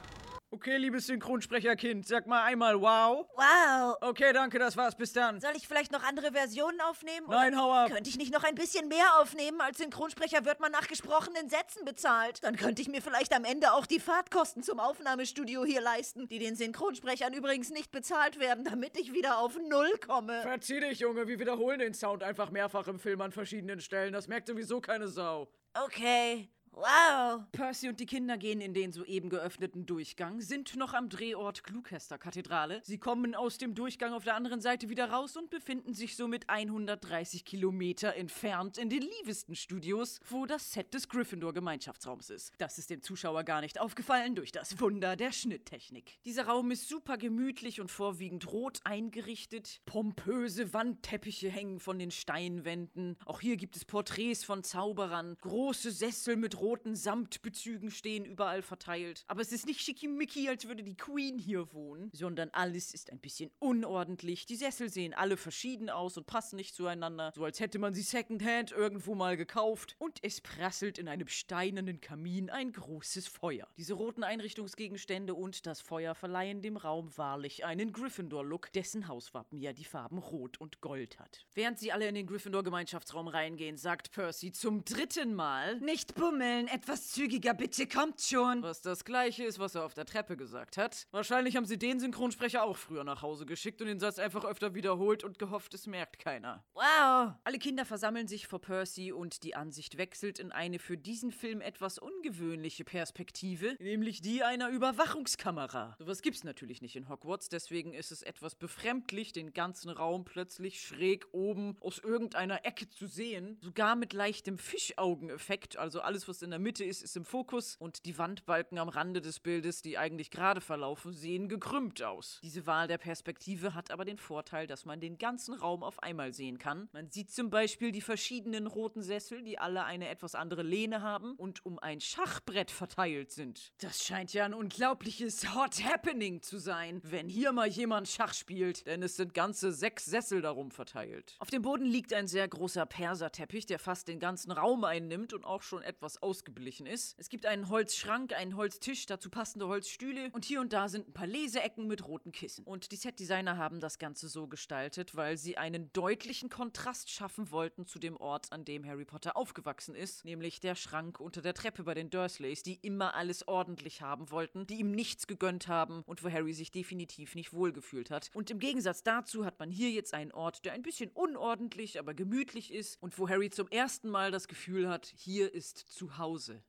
[0.53, 3.25] Okay, liebes Synchronsprecherkind, sag mal einmal wow.
[3.35, 3.97] Wow.
[4.01, 4.93] Okay, danke, das war's.
[4.93, 5.39] Bis dann.
[5.39, 7.25] Soll ich vielleicht noch andere Versionen aufnehmen?
[7.27, 7.89] Nein, hau ab.
[7.89, 9.59] Könnte ich nicht noch ein bisschen mehr aufnehmen?
[9.61, 12.43] Als Synchronsprecher wird man nach gesprochenen Sätzen bezahlt.
[12.43, 16.37] Dann könnte ich mir vielleicht am Ende auch die Fahrtkosten zum Aufnahmestudio hier leisten, die
[16.37, 20.39] den Synchronsprechern übrigens nicht bezahlt werden, damit ich wieder auf Null komme.
[20.43, 21.27] Verzieh dich, Junge.
[21.27, 24.13] Wir wiederholen den Sound einfach mehrfach im Film an verschiedenen Stellen.
[24.13, 25.47] Das merkt sowieso keine Sau.
[25.73, 26.47] Okay.
[26.75, 27.43] Wow.
[27.51, 32.81] Percy und die Kinder gehen in den soeben geöffneten Durchgang, sind noch am Drehort Glucester-Kathedrale.
[32.83, 36.49] Sie kommen aus dem Durchgang auf der anderen Seite wieder raus und befinden sich somit
[36.49, 42.53] 130 Kilometer entfernt in den Leaveston-Studios, wo das Set des Gryffindor-Gemeinschaftsraums ist.
[42.57, 46.17] Das ist dem Zuschauer gar nicht aufgefallen durch das Wunder der Schnitttechnik.
[46.25, 49.79] Dieser Raum ist super gemütlich und vorwiegend rot eingerichtet.
[49.85, 53.15] Pompöse Wandteppiche hängen von den Steinwänden.
[53.25, 59.25] Auch hier gibt es Porträts von Zauberern, große Sessel mit roten Samtbezügen stehen überall verteilt.
[59.27, 63.19] Aber es ist nicht schickimicki, als würde die Queen hier wohnen, sondern alles ist ein
[63.19, 64.45] bisschen unordentlich.
[64.45, 68.01] Die Sessel sehen alle verschieden aus und passen nicht zueinander, so als hätte man sie
[68.01, 69.97] secondhand irgendwo mal gekauft.
[69.99, 73.67] Und es prasselt in einem steinernen Kamin ein großes Feuer.
[73.75, 79.73] Diese roten Einrichtungsgegenstände und das Feuer verleihen dem Raum wahrlich einen Gryffindor-Look, dessen Hauswappen ja
[79.73, 81.45] die Farben Rot und Gold hat.
[81.55, 87.11] Während sie alle in den Gryffindor-Gemeinschaftsraum reingehen, sagt Percy zum dritten Mal: Nicht bummeln, etwas
[87.11, 88.61] zügiger bitte, kommt schon.
[88.61, 91.07] Was das gleiche ist, was er auf der Treppe gesagt hat.
[91.11, 94.75] Wahrscheinlich haben sie den Synchronsprecher auch früher nach Hause geschickt und den Satz einfach öfter
[94.75, 96.63] wiederholt und gehofft, es merkt keiner.
[96.73, 97.33] Wow.
[97.43, 101.61] Alle Kinder versammeln sich vor Percy und die Ansicht wechselt in eine für diesen Film
[101.61, 105.95] etwas ungewöhnliche Perspektive, nämlich die einer Überwachungskamera.
[105.99, 110.81] Sowas gibt's natürlich nicht in Hogwarts, deswegen ist es etwas befremdlich, den ganzen Raum plötzlich
[110.81, 116.51] schräg oben aus irgendeiner Ecke zu sehen, sogar mit leichtem Fischaugeneffekt, also alles, was in
[116.51, 120.29] der Mitte ist, ist im Fokus und die Wandbalken am Rande des Bildes, die eigentlich
[120.29, 122.39] gerade verlaufen, sehen gekrümmt aus.
[122.43, 126.33] Diese Wahl der Perspektive hat aber den Vorteil, dass man den ganzen Raum auf einmal
[126.33, 126.89] sehen kann.
[126.91, 131.33] Man sieht zum Beispiel die verschiedenen roten Sessel, die alle eine etwas andere Lehne haben
[131.35, 133.73] und um ein Schachbrett verteilt sind.
[133.79, 138.85] Das scheint ja ein unglaubliches Hot Happening zu sein, wenn hier mal jemand Schach spielt,
[138.85, 141.35] denn es sind ganze sechs Sessel darum verteilt.
[141.39, 145.45] Auf dem Boden liegt ein sehr großer Perserteppich, der fast den ganzen Raum einnimmt und
[145.45, 147.13] auch schon etwas ausgeblichen ist.
[147.19, 151.13] Es gibt einen Holzschrank, einen Holztisch, dazu passende Holzstühle und hier und da sind ein
[151.13, 152.65] paar Leseecken mit roten Kissen.
[152.65, 157.85] Und die Setdesigner haben das Ganze so gestaltet, weil sie einen deutlichen Kontrast schaffen wollten
[157.85, 161.83] zu dem Ort, an dem Harry Potter aufgewachsen ist, nämlich der Schrank unter der Treppe
[161.83, 166.23] bei den Dursleys, die immer alles ordentlich haben wollten, die ihm nichts gegönnt haben und
[166.23, 168.31] wo Harry sich definitiv nicht wohlgefühlt hat.
[168.33, 172.15] Und im Gegensatz dazu hat man hier jetzt einen Ort, der ein bisschen unordentlich, aber
[172.15, 176.22] gemütlich ist und wo Harry zum ersten Mal das Gefühl hat, hier ist zu Hause.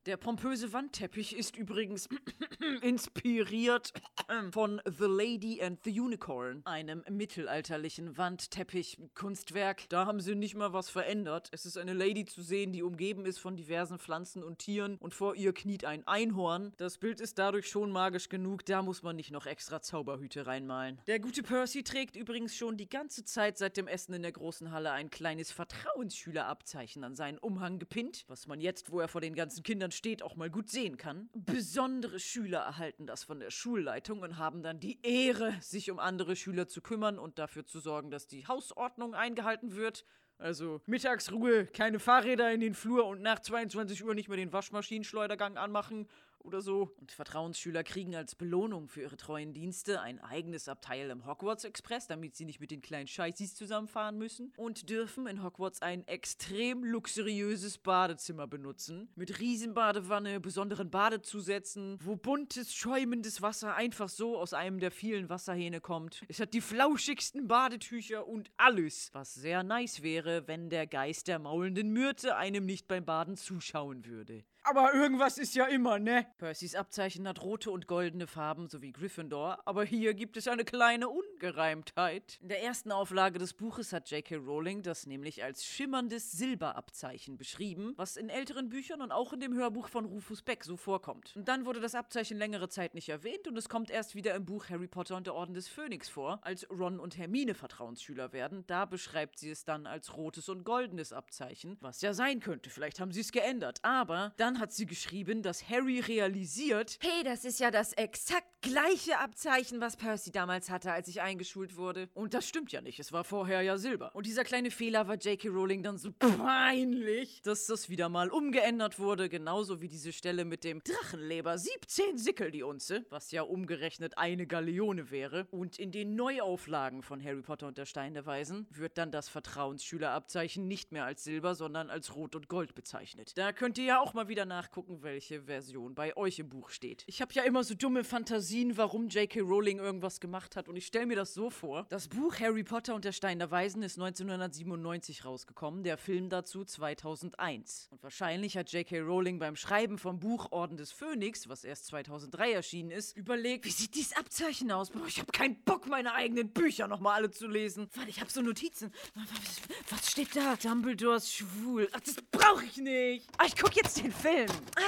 [0.05, 2.09] Der pompöse Wandteppich ist übrigens
[2.81, 3.93] inspiriert
[4.51, 9.87] von The Lady and the Unicorn, einem mittelalterlichen Wandteppich-Kunstwerk.
[9.87, 11.47] Da haben sie nicht mal was verändert.
[11.53, 15.13] Es ist eine Lady zu sehen, die umgeben ist von diversen Pflanzen und Tieren und
[15.13, 16.73] vor ihr kniet ein Einhorn.
[16.75, 20.99] Das Bild ist dadurch schon magisch genug, da muss man nicht noch extra Zauberhüte reinmalen.
[21.07, 24.73] Der gute Percy trägt übrigens schon die ganze Zeit seit dem Essen in der großen
[24.73, 29.33] Halle ein kleines Vertrauensschülerabzeichen an seinen Umhang gepinnt, was man jetzt, wo er vor den
[29.33, 31.29] ganzen Kindern steht, auch mal gut sehen kann.
[31.33, 36.35] Besondere Schüler erhalten das von der Schulleitung und haben dann die Ehre, sich um andere
[36.35, 40.05] Schüler zu kümmern und dafür zu sorgen, dass die Hausordnung eingehalten wird.
[40.37, 45.57] Also Mittagsruhe, keine Fahrräder in den Flur und nach 22 Uhr nicht mehr den Waschmaschinenschleudergang
[45.57, 46.07] anmachen
[46.45, 46.93] oder so.
[46.99, 52.07] Und Vertrauensschüler kriegen als Belohnung für ihre treuen Dienste ein eigenes Abteil im Hogwarts Express,
[52.07, 54.53] damit sie nicht mit den kleinen Scheißis zusammenfahren müssen.
[54.57, 59.09] Und dürfen in Hogwarts ein extrem luxuriöses Badezimmer benutzen.
[59.15, 65.81] Mit Riesenbadewanne, besonderen Badezusätzen, wo buntes, schäumendes Wasser einfach so aus einem der vielen Wasserhähne
[65.81, 66.23] kommt.
[66.27, 71.39] Es hat die flauschigsten Badetücher und alles, was sehr nice wäre, wenn der Geist der
[71.39, 74.43] maulenden Myrte einem nicht beim Baden zuschauen würde.
[74.67, 76.25] Aber irgendwas ist ja immer, ne?
[76.39, 81.07] Percys Abzeichen hat rote und goldene Farben sowie Gryffindor, aber hier gibt es eine kleine
[81.07, 82.39] Ungereimtheit.
[82.41, 84.37] In der ersten Auflage des Buches hat J.K.
[84.37, 89.53] Rowling das nämlich als schimmerndes Silberabzeichen beschrieben, was in älteren Büchern und auch in dem
[89.53, 91.33] Hörbuch von Rufus Beck so vorkommt.
[91.35, 94.45] Und dann wurde das Abzeichen längere Zeit nicht erwähnt und es kommt erst wieder im
[94.45, 98.63] Buch Harry Potter und der Orden des Phönix vor, als Ron und Hermine Vertrauensschüler werden.
[98.65, 102.71] Da beschreibt sie es dann als rotes und goldenes Abzeichen, was ja sein könnte.
[102.71, 107.45] Vielleicht haben sie es geändert, aber dann hat sie geschrieben, dass Harry realisiert, Hey, das
[107.45, 112.09] ist ja das exakt gleiche Abzeichen, was Percy damals hatte, als ich eingeschult wurde.
[112.13, 114.13] und das stimmt ja nicht, es war vorher ja Silber.
[114.15, 115.49] Und dieser kleine Fehler war J.K.
[115.49, 120.63] Rowling dann so peinlich, dass das wieder mal umgeändert wurde, genauso wie diese Stelle mit
[120.63, 125.47] dem Drachenleber 17 Sickel die Unze, was ja umgerechnet eine Galeone wäre.
[125.51, 130.67] Und in den Neuauflagen von Harry Potter und der Stein Weisen wird dann das Vertrauensschülerabzeichen
[130.67, 133.37] nicht mehr als Silber, sondern als Rot und Gold bezeichnet.
[133.37, 137.03] Da könnt ihr ja auch mal wieder nachgucken, welche Version bei euch im Buch steht.
[137.07, 139.41] Ich habe ja immer so dumme Fantasien, warum J.K.
[139.41, 141.85] Rowling irgendwas gemacht hat und ich stelle mir das so vor.
[141.89, 146.63] Das Buch Harry Potter und der Stein der Weisen ist 1997 rausgekommen, der Film dazu
[146.63, 147.89] 2001.
[147.91, 148.99] Und wahrscheinlich hat J.K.
[148.99, 153.71] Rowling beim Schreiben vom Buch Orden des Phönix, was erst 2003 erschienen ist, überlegt, wie
[153.71, 154.89] sieht dieses Abzeichen aus?
[154.89, 157.89] Boah, ich habe keinen Bock, meine eigenen Bücher nochmal alle zu lesen.
[157.95, 158.91] Warte, ich habe so Notizen.
[159.15, 160.55] Was, was steht da?
[160.55, 161.89] Dumbledore ist schwul.
[161.91, 163.27] Ach, das brauche ich nicht.
[163.37, 164.34] Ah, ich gucke jetzt den Film.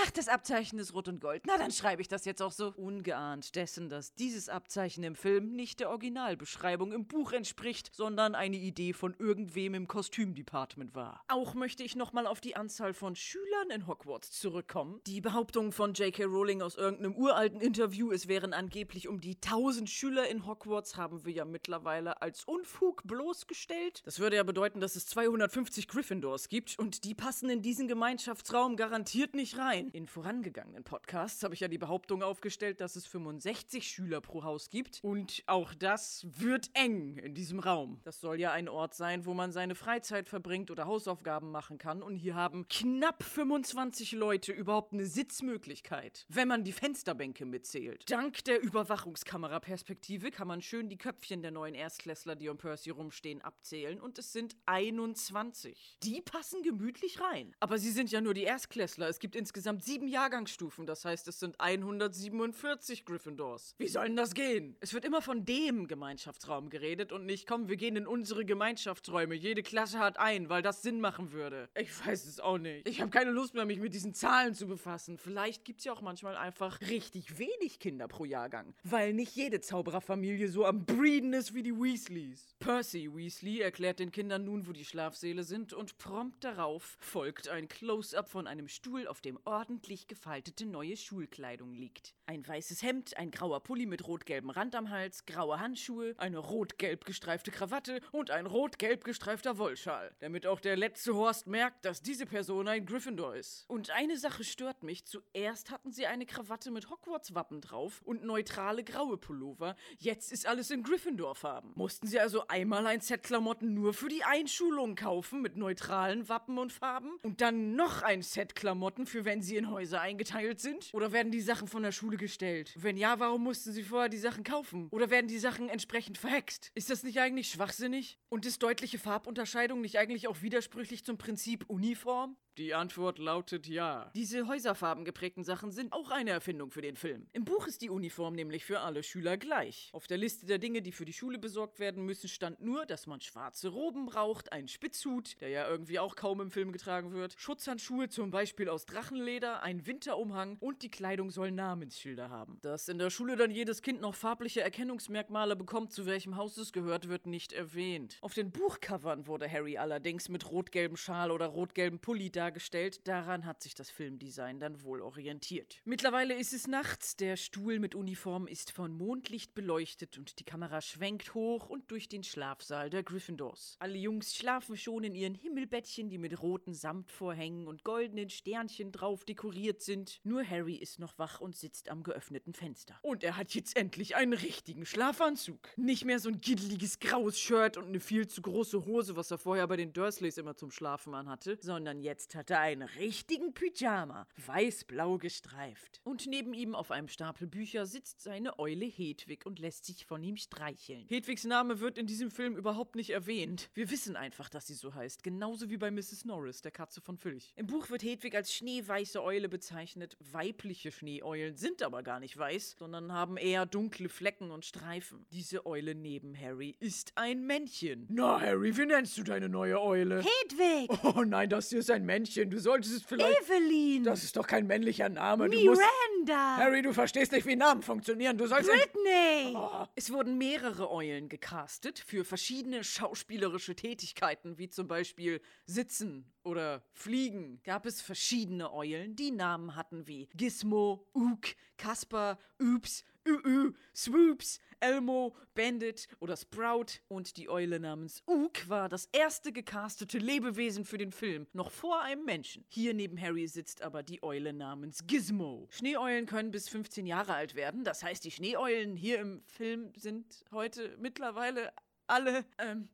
[0.04, 1.44] Ach, das Abzeichen ist rot und gold.
[1.48, 2.74] Na, dann schreibe ich das jetzt auch so.
[2.76, 8.58] Ungeahnt dessen, dass dieses Abzeichen im Film nicht der Originalbeschreibung im Buch entspricht, sondern eine
[8.58, 11.24] Idee von irgendwem im Kostümdepartment war.
[11.30, 15.00] Auch möchte ich nochmal auf die Anzahl von Schülern in Hogwarts zurückkommen.
[15.08, 16.26] Die Behauptung von J.K.
[16.26, 21.26] Rowling aus irgendeinem uralten Interview, es wären angeblich um die 1000 Schüler in Hogwarts, haben
[21.26, 24.02] wir ja mittlerweile als Unfug bloßgestellt.
[24.06, 28.76] Das würde ja bedeuten, dass es 250 Gryffindors gibt und die passen in diesen Gemeinschaftsraum
[28.76, 29.90] garantiert nicht rein.
[29.92, 34.70] In vorangegangenen Podcasts habe ich ja die Behauptung aufgestellt, dass es 65 Schüler pro Haus
[34.70, 38.02] gibt und auch das wird eng in diesem Raum.
[38.04, 42.02] Das soll ja ein Ort sein, wo man seine Freizeit verbringt oder Hausaufgaben machen kann
[42.02, 48.10] und hier haben knapp 25 Leute überhaupt eine Sitzmöglichkeit, wenn man die Fensterbänke mitzählt.
[48.10, 53.42] Dank der Überwachungskameraperspektive kann man schön die Köpfchen der neuen Erstklässler, die um Percy rumstehen,
[53.44, 56.00] abzählen und es sind 21.
[56.02, 57.56] Die passen gemütlich rein.
[57.60, 59.08] Aber sie sind ja nur die Erstklässler.
[59.08, 63.76] Es gibt insgesamt sieben Jahrgangsstufen, das heißt, es sind 147 Gryffindors.
[63.78, 64.76] Wie soll denn das gehen?
[64.80, 69.36] Es wird immer von dem Gemeinschaftsraum geredet und nicht, komm, wir gehen in unsere Gemeinschaftsräume.
[69.36, 71.70] Jede Klasse hat einen, weil das Sinn machen würde.
[71.76, 72.88] Ich weiß es auch nicht.
[72.88, 75.18] Ich habe keine Lust mehr, mich mit diesen Zahlen zu befassen.
[75.18, 79.62] Vielleicht gibt es ja auch manchmal einfach richtig wenig Kinder pro Jahrgang, weil nicht jede
[79.62, 82.56] Zaubererfamilie so am Breeden ist wie die Weasleys.
[82.60, 87.68] Percy Weasley erklärt den Kindern nun, wo die Schlafsäle sind und prompt darauf folgt ein
[87.68, 92.14] Close-up von einem Stuhl, auf dem ordentlich gefaltete neue Schulkleidung liegt.
[92.26, 97.06] Ein weißes Hemd, ein grauer Pulli mit rot-gelbem Rand am Hals, graue Handschuhe, eine rot-gelb
[97.06, 102.26] gestreifte Krawatte und ein rot-gelb gestreifter Wollschal, damit auch der letzte Horst merkt, dass diese
[102.26, 103.66] Person ein Gryffindor ist.
[103.68, 105.06] Und eine Sache stört mich.
[105.06, 109.76] Zuerst hatten sie eine Krawatte mit Hogwarts-Wappen drauf und neutrale graue Pullover.
[110.00, 111.74] Jetzt ist alles in Gryffindor-Farben.
[111.76, 116.58] Mussten sie also einmal ein Set Klamotten nur für die Einschulung kaufen mit neutralen Wappen
[116.58, 120.90] und Farben und dann noch ein Set Klamotten für wenn sie in Häuser eingeteilt sind?
[120.94, 122.74] Oder werden die Sachen von der Schule gestellt?
[122.76, 124.88] Wenn ja, warum mussten sie vorher die Sachen kaufen?
[124.92, 126.72] Oder werden die Sachen entsprechend verhext?
[126.74, 128.18] Ist das nicht eigentlich schwachsinnig?
[128.30, 132.38] Und ist deutliche Farbunterscheidung nicht eigentlich auch widersprüchlich zum Prinzip Uniform?
[132.58, 134.10] Die Antwort lautet ja.
[134.16, 137.28] Diese häuserfarben geprägten Sachen sind auch eine Erfindung für den Film.
[137.34, 139.92] Im Buch ist die Uniform nämlich für alle Schüler gleich.
[139.94, 143.06] Auf der Liste der Dinge, die für die Schule besorgt werden müssen, stand nur, dass
[143.06, 147.36] man schwarze Roben braucht, einen Spitzhut, der ja irgendwie auch kaum im Film getragen wird,
[147.38, 152.58] Schutzhandschuhe zum Beispiel aus Drachenleder, ein Winterumhang und die Kleidung soll Namensschilder haben.
[152.64, 156.74] Dass in der Schule dann jedes Kind noch farbliche Erkennungsmerkmale bekommt, zu welchem Haus es
[156.74, 158.18] gehört, wird nicht erwähnt.
[158.22, 163.06] Auf den Buchcovern wurde Harry allerdings mit rot-gelbem Schal oder rot-gelbem Pulli dargestellt dargestellt.
[163.08, 165.82] Daran hat sich das Filmdesign dann wohl orientiert.
[165.84, 167.18] Mittlerweile ist es nachts.
[167.18, 172.08] Der Stuhl mit Uniform ist von Mondlicht beleuchtet und die Kamera schwenkt hoch und durch
[172.08, 173.76] den Schlafsaal der Gryffindors.
[173.80, 179.26] Alle Jungs schlafen schon in ihren Himmelbettchen, die mit roten Samtvorhängen und goldenen Sternchen drauf
[179.26, 180.22] dekoriert sind.
[180.24, 182.98] Nur Harry ist noch wach und sitzt am geöffneten Fenster.
[183.02, 185.68] Und er hat jetzt endlich einen richtigen Schlafanzug.
[185.76, 189.38] Nicht mehr so ein giddeliges graues Shirt und eine viel zu große Hose, was er
[189.38, 194.28] vorher bei den Dursleys immer zum Schlafen anhatte, sondern jetzt hat er einen richtigen Pyjama,
[194.46, 196.00] weiß-blau gestreift.
[196.04, 200.24] Und neben ihm auf einem Stapel Bücher sitzt seine Eule Hedwig und lässt sich von
[200.24, 201.06] ihm streicheln.
[201.10, 203.70] Hedwigs Name wird in diesem Film überhaupt nicht erwähnt.
[203.74, 206.26] Wir wissen einfach, dass sie so heißt, genauso wie bei Mrs.
[206.26, 207.54] Norris, der Katze von Filch.
[207.56, 210.16] Im Buch wird Hedwig als schneeweiße Eule bezeichnet.
[210.20, 215.26] Weibliche Schneeeulen sind aber gar nicht weiß, sondern haben eher dunkle Flecken und Streifen.
[215.32, 218.06] Diese Eule neben Harry ist ein Männchen.
[218.10, 220.22] Na, Harry, wie nennst du deine neue Eule?
[220.22, 220.92] Hedwig!
[221.04, 222.27] Oh nein, das hier ist ein Männchen.
[222.36, 223.42] Du solltest es vielleicht.
[223.42, 224.04] Evelyn!
[224.04, 225.50] Das ist doch kein männlicher Name.
[225.50, 225.82] Du musst.
[225.82, 226.58] Miranda!
[226.58, 228.38] Harry, du verstehst nicht, wie Namen funktionieren.
[228.38, 228.70] Du sollst.
[228.70, 229.54] Britney!
[229.56, 229.86] Oh.
[229.96, 237.62] Es wurden mehrere Eulen gecastet für verschiedene schauspielerische Tätigkeiten, wie zum Beispiel Sitzen oder Fliegen.
[237.64, 245.36] Gab es verschiedene Eulen, die Namen hatten wie Gizmo, Ook, Kasper, Oops, Ü, Swoops, Elmo,
[245.56, 247.00] Bandit oder Sprout.
[247.08, 252.02] Und die Eule namens Ook war das erste gecastete Lebewesen für den Film, noch vor
[252.02, 252.66] einem Menschen.
[252.68, 255.68] Hier neben Harry sitzt aber die Eule namens Gizmo.
[255.72, 257.84] Schneeeulen können bis 15 Jahre alt werden.
[257.84, 261.72] Das heißt, die Schneeeulen hier im Film sind heute mittlerweile
[262.08, 262.90] alle ähm,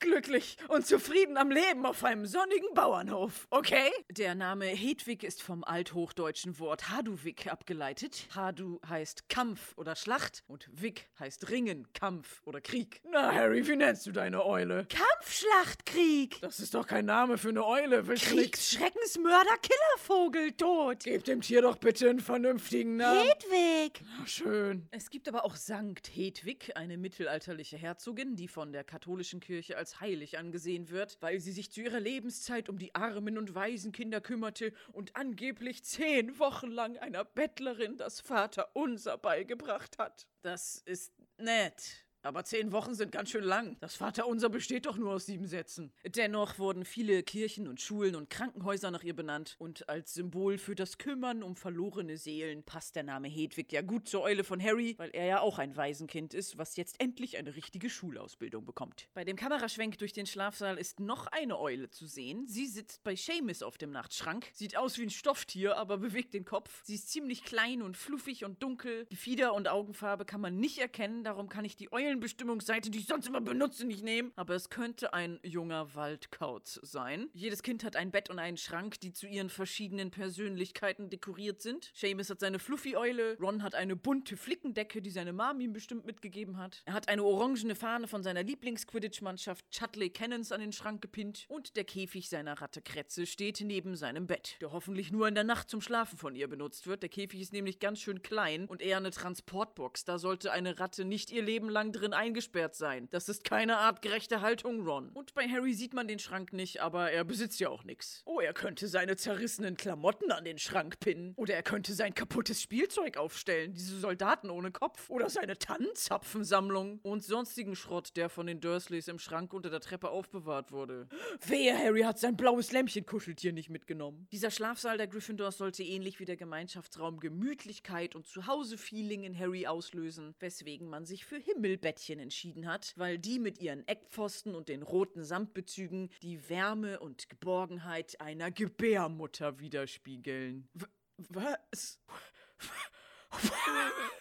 [0.00, 3.90] glücklich und zufrieden am Leben auf einem sonnigen Bauernhof, okay?
[4.10, 8.28] Der Name Hedwig ist vom althochdeutschen Wort Haduvik abgeleitet.
[8.34, 13.00] Hadu heißt Kampf oder Schlacht und Wik heißt Ringen, Kampf oder Krieg.
[13.10, 14.86] Na, Harry, wie nennst du deine Eule?
[14.88, 16.40] Kampfschlachtkrieg!
[16.40, 18.02] Das ist doch kein Name für eine Eule.
[18.02, 21.04] Kriegsschreckensmörder, Killervogel, tot!
[21.04, 23.22] Gib dem Tier doch bitte einen vernünftigen Namen.
[23.22, 24.02] Hedwig!
[24.18, 24.88] Na, schön.
[24.90, 29.85] Es gibt aber auch Sankt Hedwig, eine mittelalterliche Herzogin, die von der katholischen Kirche als
[30.00, 34.72] heilig angesehen wird, weil sie sich zu ihrer Lebenszeit um die armen und Waisenkinder kümmerte
[34.92, 40.26] und angeblich zehn Wochen lang einer Bettlerin das Vaterunser beigebracht hat.
[40.42, 42.05] Das ist nett.
[42.26, 43.76] Aber zehn Wochen sind ganz schön lang.
[43.78, 45.92] Das Vaterunser besteht doch nur aus sieben Sätzen.
[46.04, 49.54] Dennoch wurden viele Kirchen und Schulen und Krankenhäuser nach ihr benannt.
[49.60, 54.08] Und als Symbol für das Kümmern um verlorene Seelen passt der Name Hedwig ja gut
[54.08, 57.54] zur Eule von Harry, weil er ja auch ein Waisenkind ist, was jetzt endlich eine
[57.54, 59.08] richtige Schulausbildung bekommt.
[59.14, 62.48] Bei dem Kameraschwenk durch den Schlafsaal ist noch eine Eule zu sehen.
[62.48, 64.50] Sie sitzt bei Seamus auf dem Nachtschrank.
[64.52, 66.82] Sieht aus wie ein Stofftier, aber bewegt den Kopf.
[66.82, 69.06] Sie ist ziemlich klein und fluffig und dunkel.
[69.10, 73.26] Gefieder und Augenfarbe kann man nicht erkennen, darum kann ich die Eulenbestimmungsseite, die ich sonst
[73.26, 74.32] immer benutze, nicht nehmen.
[74.36, 77.28] Aber es könnte ein junger Waldkauz sein.
[77.34, 81.90] Jedes Kind hat ein Bett und einen Schrank, die zu ihren verschiedenen Persönlichkeiten dekoriert sind.
[81.94, 83.36] Seamus hat seine Fluffy-Eule.
[83.38, 86.82] Ron hat eine bunte Flickendecke, die seine Mom ihm bestimmt mitgegeben hat.
[86.86, 91.44] Er hat eine orangene Fahne von seiner Lieblings-Quidditch-Mannschaft Chutley Cannons an den Schrank gepinnt.
[91.48, 95.44] Und der Käfig seiner Ratte Kretze steht neben seinem Bett, der hoffentlich nur in der
[95.44, 97.02] Nacht zum Schlafen von ihr benutzt wird.
[97.02, 100.04] Der Käfig ist nämlich ganz schön klein und eher eine Transportbox.
[100.04, 103.08] Da sollte eine Ratte nicht ihr Leben lang drin eingesperrt sein.
[103.10, 105.10] Das ist keine artgerechte Haltung, Ron.
[105.10, 108.22] Und bei Harry sieht man den Schrank nicht, aber er besitzt ja auch nichts.
[108.24, 111.34] Oh, er könnte seine zerrissenen Klamotten an den Schrank pinnen.
[111.36, 115.10] Oder er könnte sein kaputtes Spielzeug aufstellen, diese Soldaten ohne Kopf.
[115.10, 120.10] Oder seine Tannenzapfensammlung und sonstigen Schrott, der von den Dursleys im Schrank unter der Treppe
[120.10, 121.08] aufbewahrt wurde.
[121.46, 124.26] Wehe, Harry hat sein blaues Lämpchen-Kuscheltier nicht mitgenommen.
[124.32, 130.34] Dieser Schlafsaal der Gryffindors sollte ähnlich wie der Gemeinschaftsraum Gemütlichkeit und Zuhause-Feeling in Harry auslösen,
[130.40, 131.38] weswegen man sich für
[131.86, 137.28] Himmelbettchen entschieden hat, weil die mit ihren Eckpfosten und den roten Samtbezügen die Wärme und
[137.28, 140.68] Geborgenheit einer Gebärmutter widerspiegeln.
[140.74, 140.86] W
[141.28, 142.00] was?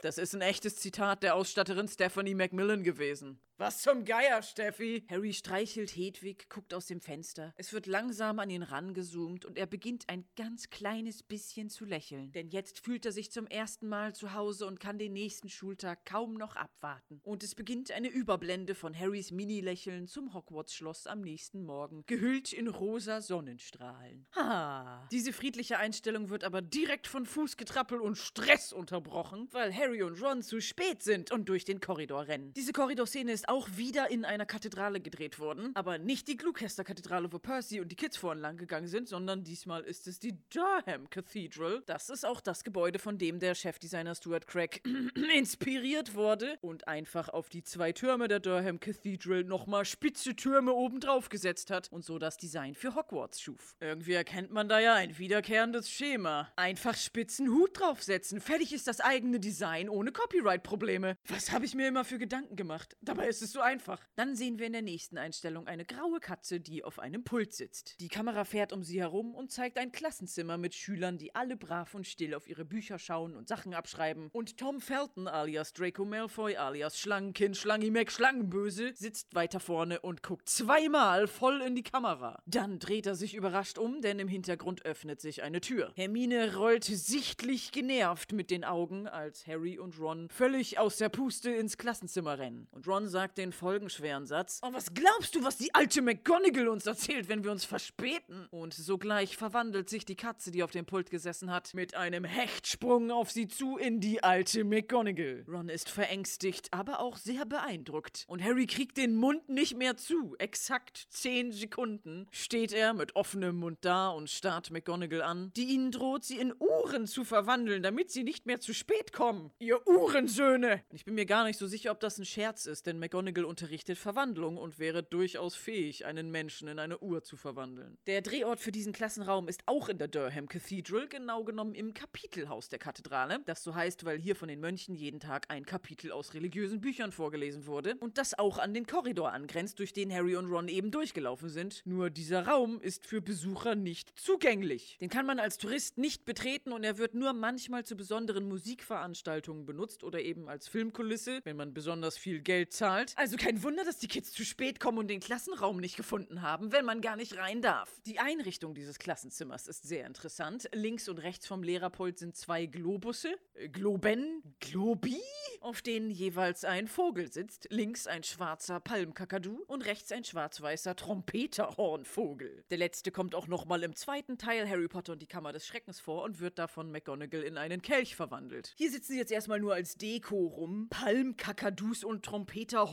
[0.01, 3.39] Das ist ein echtes Zitat der Ausstatterin Stephanie Macmillan gewesen.
[3.58, 5.06] Was zum Geier, Steffi?
[5.10, 7.54] Harry streichelt Hedwig, guckt aus dem Fenster.
[7.56, 12.34] Es wird langsam an ihn rangezoomt und er beginnt ein ganz kleines bisschen zu lächeln.
[12.34, 16.06] Denn jetzt fühlt er sich zum ersten Mal zu Hause und kann den nächsten Schultag
[16.06, 17.22] kaum noch abwarten.
[17.24, 22.68] Und es beginnt eine Überblende von Harrys Mini-Lächeln zum Hogwarts-Schloss am nächsten Morgen, gehüllt in
[22.68, 24.28] rosa Sonnenstrahlen.
[24.36, 25.08] Ha!
[25.13, 30.41] Diese friedliche Einstellung wird aber direkt von Fußgetrappel und Stress unterbrochen, weil Harry und Ron
[30.41, 32.52] zu spät sind und durch den Korridor rennen.
[32.52, 35.72] Diese Korridorszene ist ist auch wieder in einer Kathedrale gedreht worden.
[35.76, 39.84] Aber nicht die Gloucester-Kathedrale, wo Percy und die Kids vorhin lang gegangen sind, sondern diesmal
[39.84, 41.84] ist es die Durham Cathedral.
[41.86, 44.82] Das ist auch das Gebäude, von dem der Chefdesigner Stuart Craig
[45.38, 51.30] inspiriert wurde und einfach auf die zwei Türme der Durham Cathedral nochmal spitze Türme obendrauf
[51.30, 53.76] gesetzt hat und so das Design für Hogwarts schuf.
[53.80, 56.52] Irgendwie erkennt man da ja ein wiederkehrendes Schema.
[56.56, 58.42] Einfach spitzen Hut draufsetzen.
[58.42, 61.18] Fertig ist das eigene Design ohne Copyright-Probleme.
[61.28, 62.98] Was habe ich mir immer für Gedanken gemacht?
[63.02, 64.00] Dabei ist es so einfach.
[64.15, 68.00] Dann sehen wir in der nächsten Einstellung eine graue Katze, die auf einem Pult sitzt.
[68.00, 71.93] Die Kamera fährt um sie herum und zeigt ein Klassenzimmer mit Schülern, die alle brav
[71.95, 74.30] und still auf ihre Bücher schauen und Sachen abschreiben.
[74.32, 80.24] Und Tom Felton alias Draco Malfoy alias Schlangenkind Schlangi Mac Schlangenböse sitzt weiter vorne und
[80.24, 82.41] guckt zweimal voll in die Kamera.
[82.45, 85.91] Dann dreht er sich überrascht um, denn im Hintergrund öffnet sich eine Tür.
[85.95, 91.49] Hermine rollt sichtlich genervt mit den Augen, als Harry und Ron völlig aus der Puste
[91.49, 92.68] ins Klassenzimmer rennen.
[92.72, 96.86] Und Ron sagt den folgenschweren Satz: Oh, was glaubst du, was die alte McGonagall uns
[96.86, 98.47] erzählt, wenn wir uns verspäten?
[98.51, 103.11] Und sogleich verwandelt sich die Katze, die auf dem Pult gesessen hat, mit einem Hechtsprung
[103.11, 105.45] auf sie zu in die alte McGonagall.
[105.47, 108.26] Ron ist verängstigt, aber auch sehr beeindruckt.
[108.28, 110.36] Und Harry kriegt den Mund nicht mehr zu.
[110.38, 115.91] Exakt zehn Sekunden steht er mit offenem Mund da und starrt McGonagall an, die ihnen
[115.91, 119.51] droht, sie in Uhren zu verwandeln, damit sie nicht mehr zu spät kommen.
[119.59, 120.84] Ihr Uhrensöhne!
[120.91, 123.97] Ich bin mir gar nicht so sicher, ob das ein Scherz ist, denn McGonagall unterrichtet
[123.97, 127.97] Verwandlung und wäre durchaus fähig, einen Menschen in eine Uhr zu verwandeln.
[128.07, 132.70] Der Drehort für diesen Klassenraum ist auch in der Durham Cathedral, genau genommen im Kapitelhaus
[132.70, 136.34] der Kathedrale, das so heißt, weil hier von den Mönchen jeden Tag ein Kapitel aus
[136.34, 140.47] religiösen Büchern vorgelesen wurde und das auch an den Korridor angrenzt, durch den Harry und
[140.47, 141.82] Ron eben durchgelaufen sind.
[141.86, 144.97] Nur dieser Raum ist für Besucher nicht zugänglich.
[144.99, 149.66] Den kann man als Tourist nicht betreten und er wird nur manchmal zu besonderen Musikveranstaltungen
[149.66, 153.05] benutzt oder eben als Filmkulisse, wenn man besonders viel Geld zahlt.
[153.16, 156.72] Also kein Wunder, dass die Kids zu spät kommen und den Klassenraum nicht gefunden haben,
[156.72, 157.89] wenn man gar nicht rein darf.
[158.06, 160.70] Die Einrichtung dieses Klassenzimmers ist sehr interessant.
[160.74, 165.22] Links und rechts vom Lehrerpult sind zwei Globusse, äh, Globen, Globi,
[165.62, 167.68] auf denen jeweils ein Vogel sitzt.
[167.70, 172.64] Links ein schwarzer Palmkakadu und rechts ein schwarz-weißer Trompeterhornvogel.
[172.70, 175.99] Der letzte kommt auch nochmal im zweiten Teil Harry Potter und die Kammer des Schreckens
[175.99, 178.74] vor und wird da von McGonagall in einen Kelch verwandelt.
[178.78, 180.88] Hier sitzen sie jetzt erstmal nur als Deko rum.
[180.89, 182.26] Palmkakadus und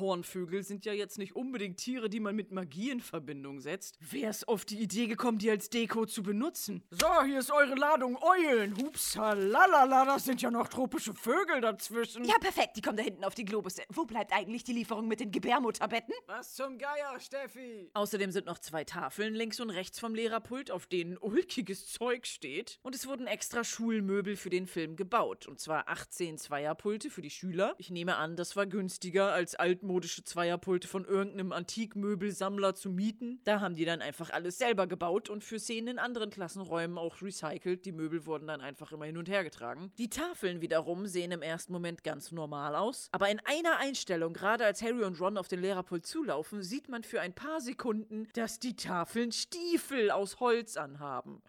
[0.02, 3.98] Trompeterhornvögel sind ja jetzt nicht unbedingt Tiere, die man mit Magie in Verbindung setzt.
[4.00, 6.82] Wer ist auf die Idee gekommen, die als Deko zu benutzen?
[6.90, 8.76] So, hier ist eure Ladung Eulen.
[8.76, 12.24] Hupsalalala, das sind ja noch tropische Vögel dazwischen.
[12.24, 13.76] Ja, perfekt, die kommen da hinten auf die Globus.
[13.90, 16.14] Wo bleibt eigentlich die Lieferung mit den Gebärmutterbetten?
[16.26, 17.90] Was zum Geier, Steffi?
[17.94, 22.80] Außerdem sind noch zwei Tafeln links und rechts vom Lehrerpult, auf denen ulkiges Zeug steht.
[22.82, 25.46] Und es wurden extra Schulmöbel für den Film gebaut.
[25.46, 27.74] Und zwar 18 Zweierpulte für die Schüler.
[27.78, 33.40] Ich nehme an, das war günstiger, als altmodische Zweierpulte von irgendeinem Antikmöbelsammler zu mieten.
[33.44, 37.20] Da haben die dann einfach alles selber gebaut und für Szenen in anderen Klassenräumen auch
[37.20, 37.84] recycelt.
[37.84, 39.92] Die Möbel wurden dann einfach immer hin und her getragen.
[39.98, 43.08] Die Tafeln wiederum sehen im ersten Moment ganz normal aus.
[43.12, 47.02] Aber in einer Einstellung, gerade als Harry und Ron auf den Lehrerpult zulaufen, sieht man
[47.02, 51.42] für ein paar Sekunden, dass die Tafeln Stiefel aus Holz anhaben.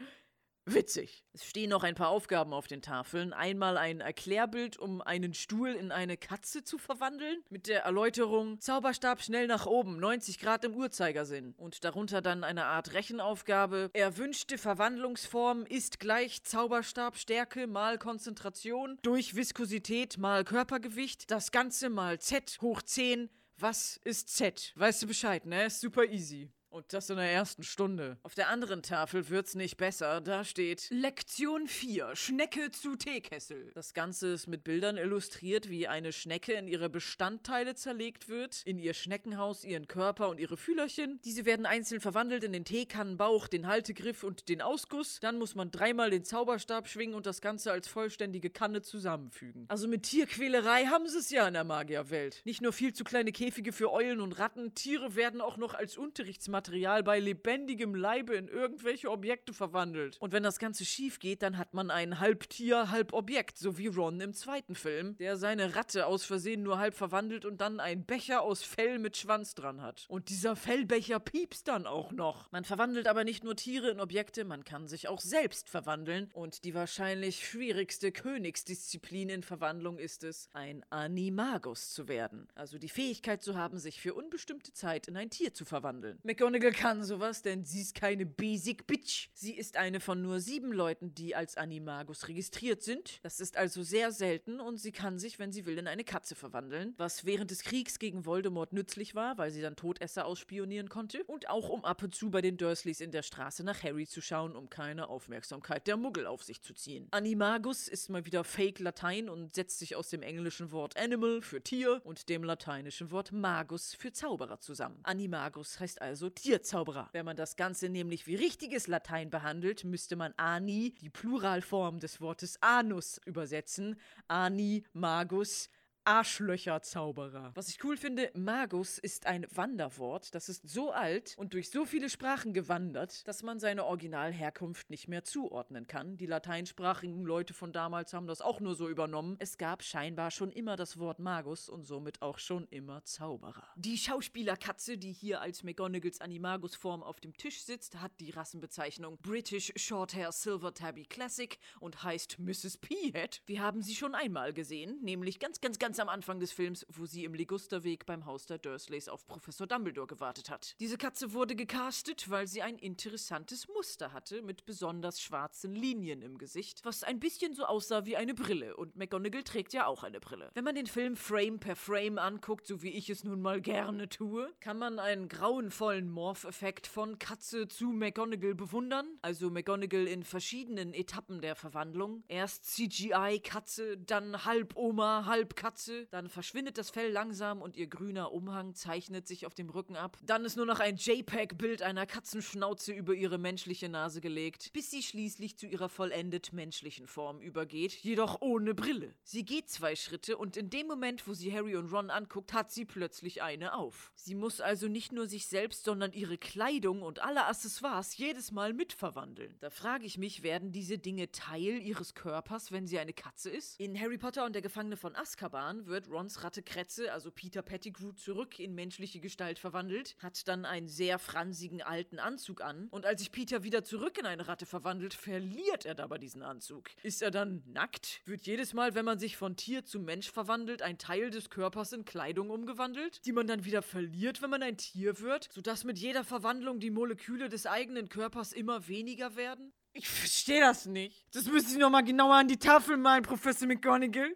[0.66, 1.26] Witzig.
[1.34, 3.34] Es stehen noch ein paar Aufgaben auf den Tafeln.
[3.34, 7.44] Einmal ein Erklärbild, um einen Stuhl in eine Katze zu verwandeln.
[7.50, 11.54] Mit der Erläuterung Zauberstab schnell nach oben, 90 Grad im Uhrzeigersinn.
[11.58, 13.90] Und darunter dann eine Art Rechenaufgabe.
[13.94, 21.30] Erwünschte Verwandlungsform ist gleich Zauberstabstärke mal Konzentration durch Viskosität mal Körpergewicht.
[21.30, 23.30] Das Ganze mal Z hoch 10.
[23.58, 24.72] Was ist Z?
[24.76, 25.70] Weißt du Bescheid, ne?
[25.70, 26.52] Super easy.
[26.74, 28.18] Und das in der ersten Stunde.
[28.24, 30.22] Auf der anderen Tafel wird's nicht besser.
[30.22, 32.16] Da steht Lektion 4.
[32.16, 33.72] Schnecke zu Teekessel.
[33.76, 38.64] Das Ganze ist mit Bildern illustriert, wie eine Schnecke in ihre Bestandteile zerlegt wird.
[38.66, 41.20] In ihr Schneckenhaus, ihren Körper und ihre Fühlerchen.
[41.24, 45.20] Diese werden einzeln verwandelt in den Teekannenbauch, den Haltegriff und den Ausguss.
[45.20, 49.66] Dann muss man dreimal den Zauberstab schwingen und das Ganze als vollständige Kanne zusammenfügen.
[49.68, 52.42] Also mit Tierquälerei haben sie es ja in der Magierwelt.
[52.46, 56.00] Nicht nur viel zu kleine Käfige für Eulen und Ratten, Tiere werden auch noch als
[56.00, 60.16] Unterrichtsmaterial Material bei lebendigem Leibe in irgendwelche Objekte verwandelt.
[60.22, 63.78] Und wenn das Ganze schief geht, dann hat man ein halb Tier, halb Objekt, so
[63.78, 67.82] wie Ron im zweiten Film, der seine Ratte aus Versehen nur halb verwandelt und dann
[67.82, 70.06] einen Becher aus Fell mit Schwanz dran hat.
[70.08, 72.50] Und dieser Fellbecher piepst dann auch noch.
[72.54, 76.30] Man verwandelt aber nicht nur Tiere in Objekte, man kann sich auch selbst verwandeln.
[76.32, 82.48] Und die wahrscheinlich schwierigste Königsdisziplin in Verwandlung ist es, ein Animagus zu werden.
[82.56, 86.20] Also die Fähigkeit zu haben, sich für unbestimmte Zeit in ein Tier zu verwandeln.
[86.24, 89.30] McGonagall McGonagall kann sowas, denn sie ist keine Basic Bitch.
[89.34, 93.20] Sie ist eine von nur sieben Leuten, die als Animagus registriert sind.
[93.24, 96.36] Das ist also sehr selten und sie kann sich, wenn sie will, in eine Katze
[96.36, 101.24] verwandeln, was während des Kriegs gegen Voldemort nützlich war, weil sie dann Todesser ausspionieren konnte
[101.24, 104.22] und auch um ab und zu bei den Dursleys in der Straße nach Harry zu
[104.22, 107.08] schauen, um keine Aufmerksamkeit der Muggel auf sich zu ziehen.
[107.10, 111.64] Animagus ist mal wieder Fake Latein und setzt sich aus dem englischen Wort Animal für
[111.64, 115.00] Tier und dem lateinischen Wort Magus für Zauberer zusammen.
[115.02, 117.10] Animagus heißt also Tierzauberer.
[117.12, 122.22] Wenn man das Ganze nämlich wie richtiges Latein behandelt, müsste man Ani, die Pluralform des
[122.22, 124.00] Wortes Anus, übersetzen.
[124.28, 125.70] Ani, Magus,
[126.06, 127.52] Arschlöcherzauberer.
[127.56, 130.36] Was ich cool finde, Magus ist ein Wanderwort.
[130.36, 135.08] Das ist so alt und durch so viele Sprachen gewandert, dass man seine Originalherkunft nicht
[135.08, 136.18] mehr zuordnen kann.
[136.18, 139.38] Die lateinsprachigen Leute von damals haben das auch nur so übernommen.
[139.40, 143.68] Es gab scheinbar schon immer das Wort Magus und somit auch schon immer Zauberer.
[143.76, 149.72] Die Schauspielerkatze, die hier als McGonagalls Animagus-Form auf dem Tisch sitzt, hat die Rassenbezeichnung British
[149.76, 152.78] Shorthair Silver Tabby Classic und heißt Mrs.
[152.78, 153.42] Peahead.
[153.46, 156.88] Wir haben sie schon einmal gesehen, nämlich ganz, ganz, ganz ganz am Anfang des Films,
[156.90, 160.76] wo sie im Ligusterweg beim Haus der Dursleys auf Professor Dumbledore gewartet hat.
[160.80, 166.40] Diese Katze wurde gecastet, weil sie ein interessantes Muster hatte mit besonders schwarzen Linien im
[166.40, 170.20] Gesicht, was ein bisschen so aussah wie eine Brille und McGonagall trägt ja auch eine
[170.20, 170.50] Brille.
[170.56, 174.10] Wenn man den Film Frame per Frame anguckt, so wie ich es nun mal gerne
[174.10, 180.96] tue, kann man einen grauenvollen Morph-Effekt von Katze zu McGonagall bewundern, also McGonagall in verschiedenen
[180.96, 182.24] Etappen der Verwandlung.
[182.30, 187.88] Erst CGI-Katze, dann halb Oma, halb Katze, Katze, dann verschwindet das Fell langsam und ihr
[187.88, 190.18] grüner Umhang zeichnet sich auf dem Rücken ab.
[190.24, 195.04] Dann ist nur noch ein JPEG-Bild einer Katzenschnauze über ihre menschliche Nase gelegt, bis sie
[195.04, 199.14] schließlich zu ihrer vollendet menschlichen Form übergeht, jedoch ohne Brille.
[199.24, 202.72] Sie geht zwei Schritte und in dem Moment, wo sie Harry und Ron anguckt, hat
[202.72, 204.14] sie plötzlich eine auf.
[204.16, 208.74] Sie muss also nicht nur sich selbst, sondern ihre Kleidung und alle Accessoires jedes Mal
[208.74, 209.58] mitverwandeln.
[209.60, 213.80] Da frage ich mich, werden diese Dinge Teil ihres Körpers, wenn sie eine Katze ist?
[213.80, 217.62] In Harry Potter und der Gefangene von Azkaban Jahren wird Rons Ratte Kretze, also Peter
[217.62, 223.06] Pettigrew, zurück in menschliche Gestalt verwandelt, hat dann einen sehr fransigen alten Anzug an und
[223.06, 226.90] als sich Peter wieder zurück in eine Ratte verwandelt, verliert er dabei diesen Anzug.
[227.02, 228.22] Ist er dann nackt?
[228.26, 231.94] Wird jedes Mal, wenn man sich von Tier zu Mensch verwandelt, ein Teil des Körpers
[231.94, 235.98] in Kleidung umgewandelt, die man dann wieder verliert, wenn man ein Tier wird, sodass mit
[235.98, 239.74] jeder Verwandlung die Moleküle des eigenen Körpers immer weniger werden?
[239.96, 241.24] Ich verstehe das nicht.
[241.34, 244.36] Das müsste ich nochmal genauer an die Tafel malen, Professor McGonagall.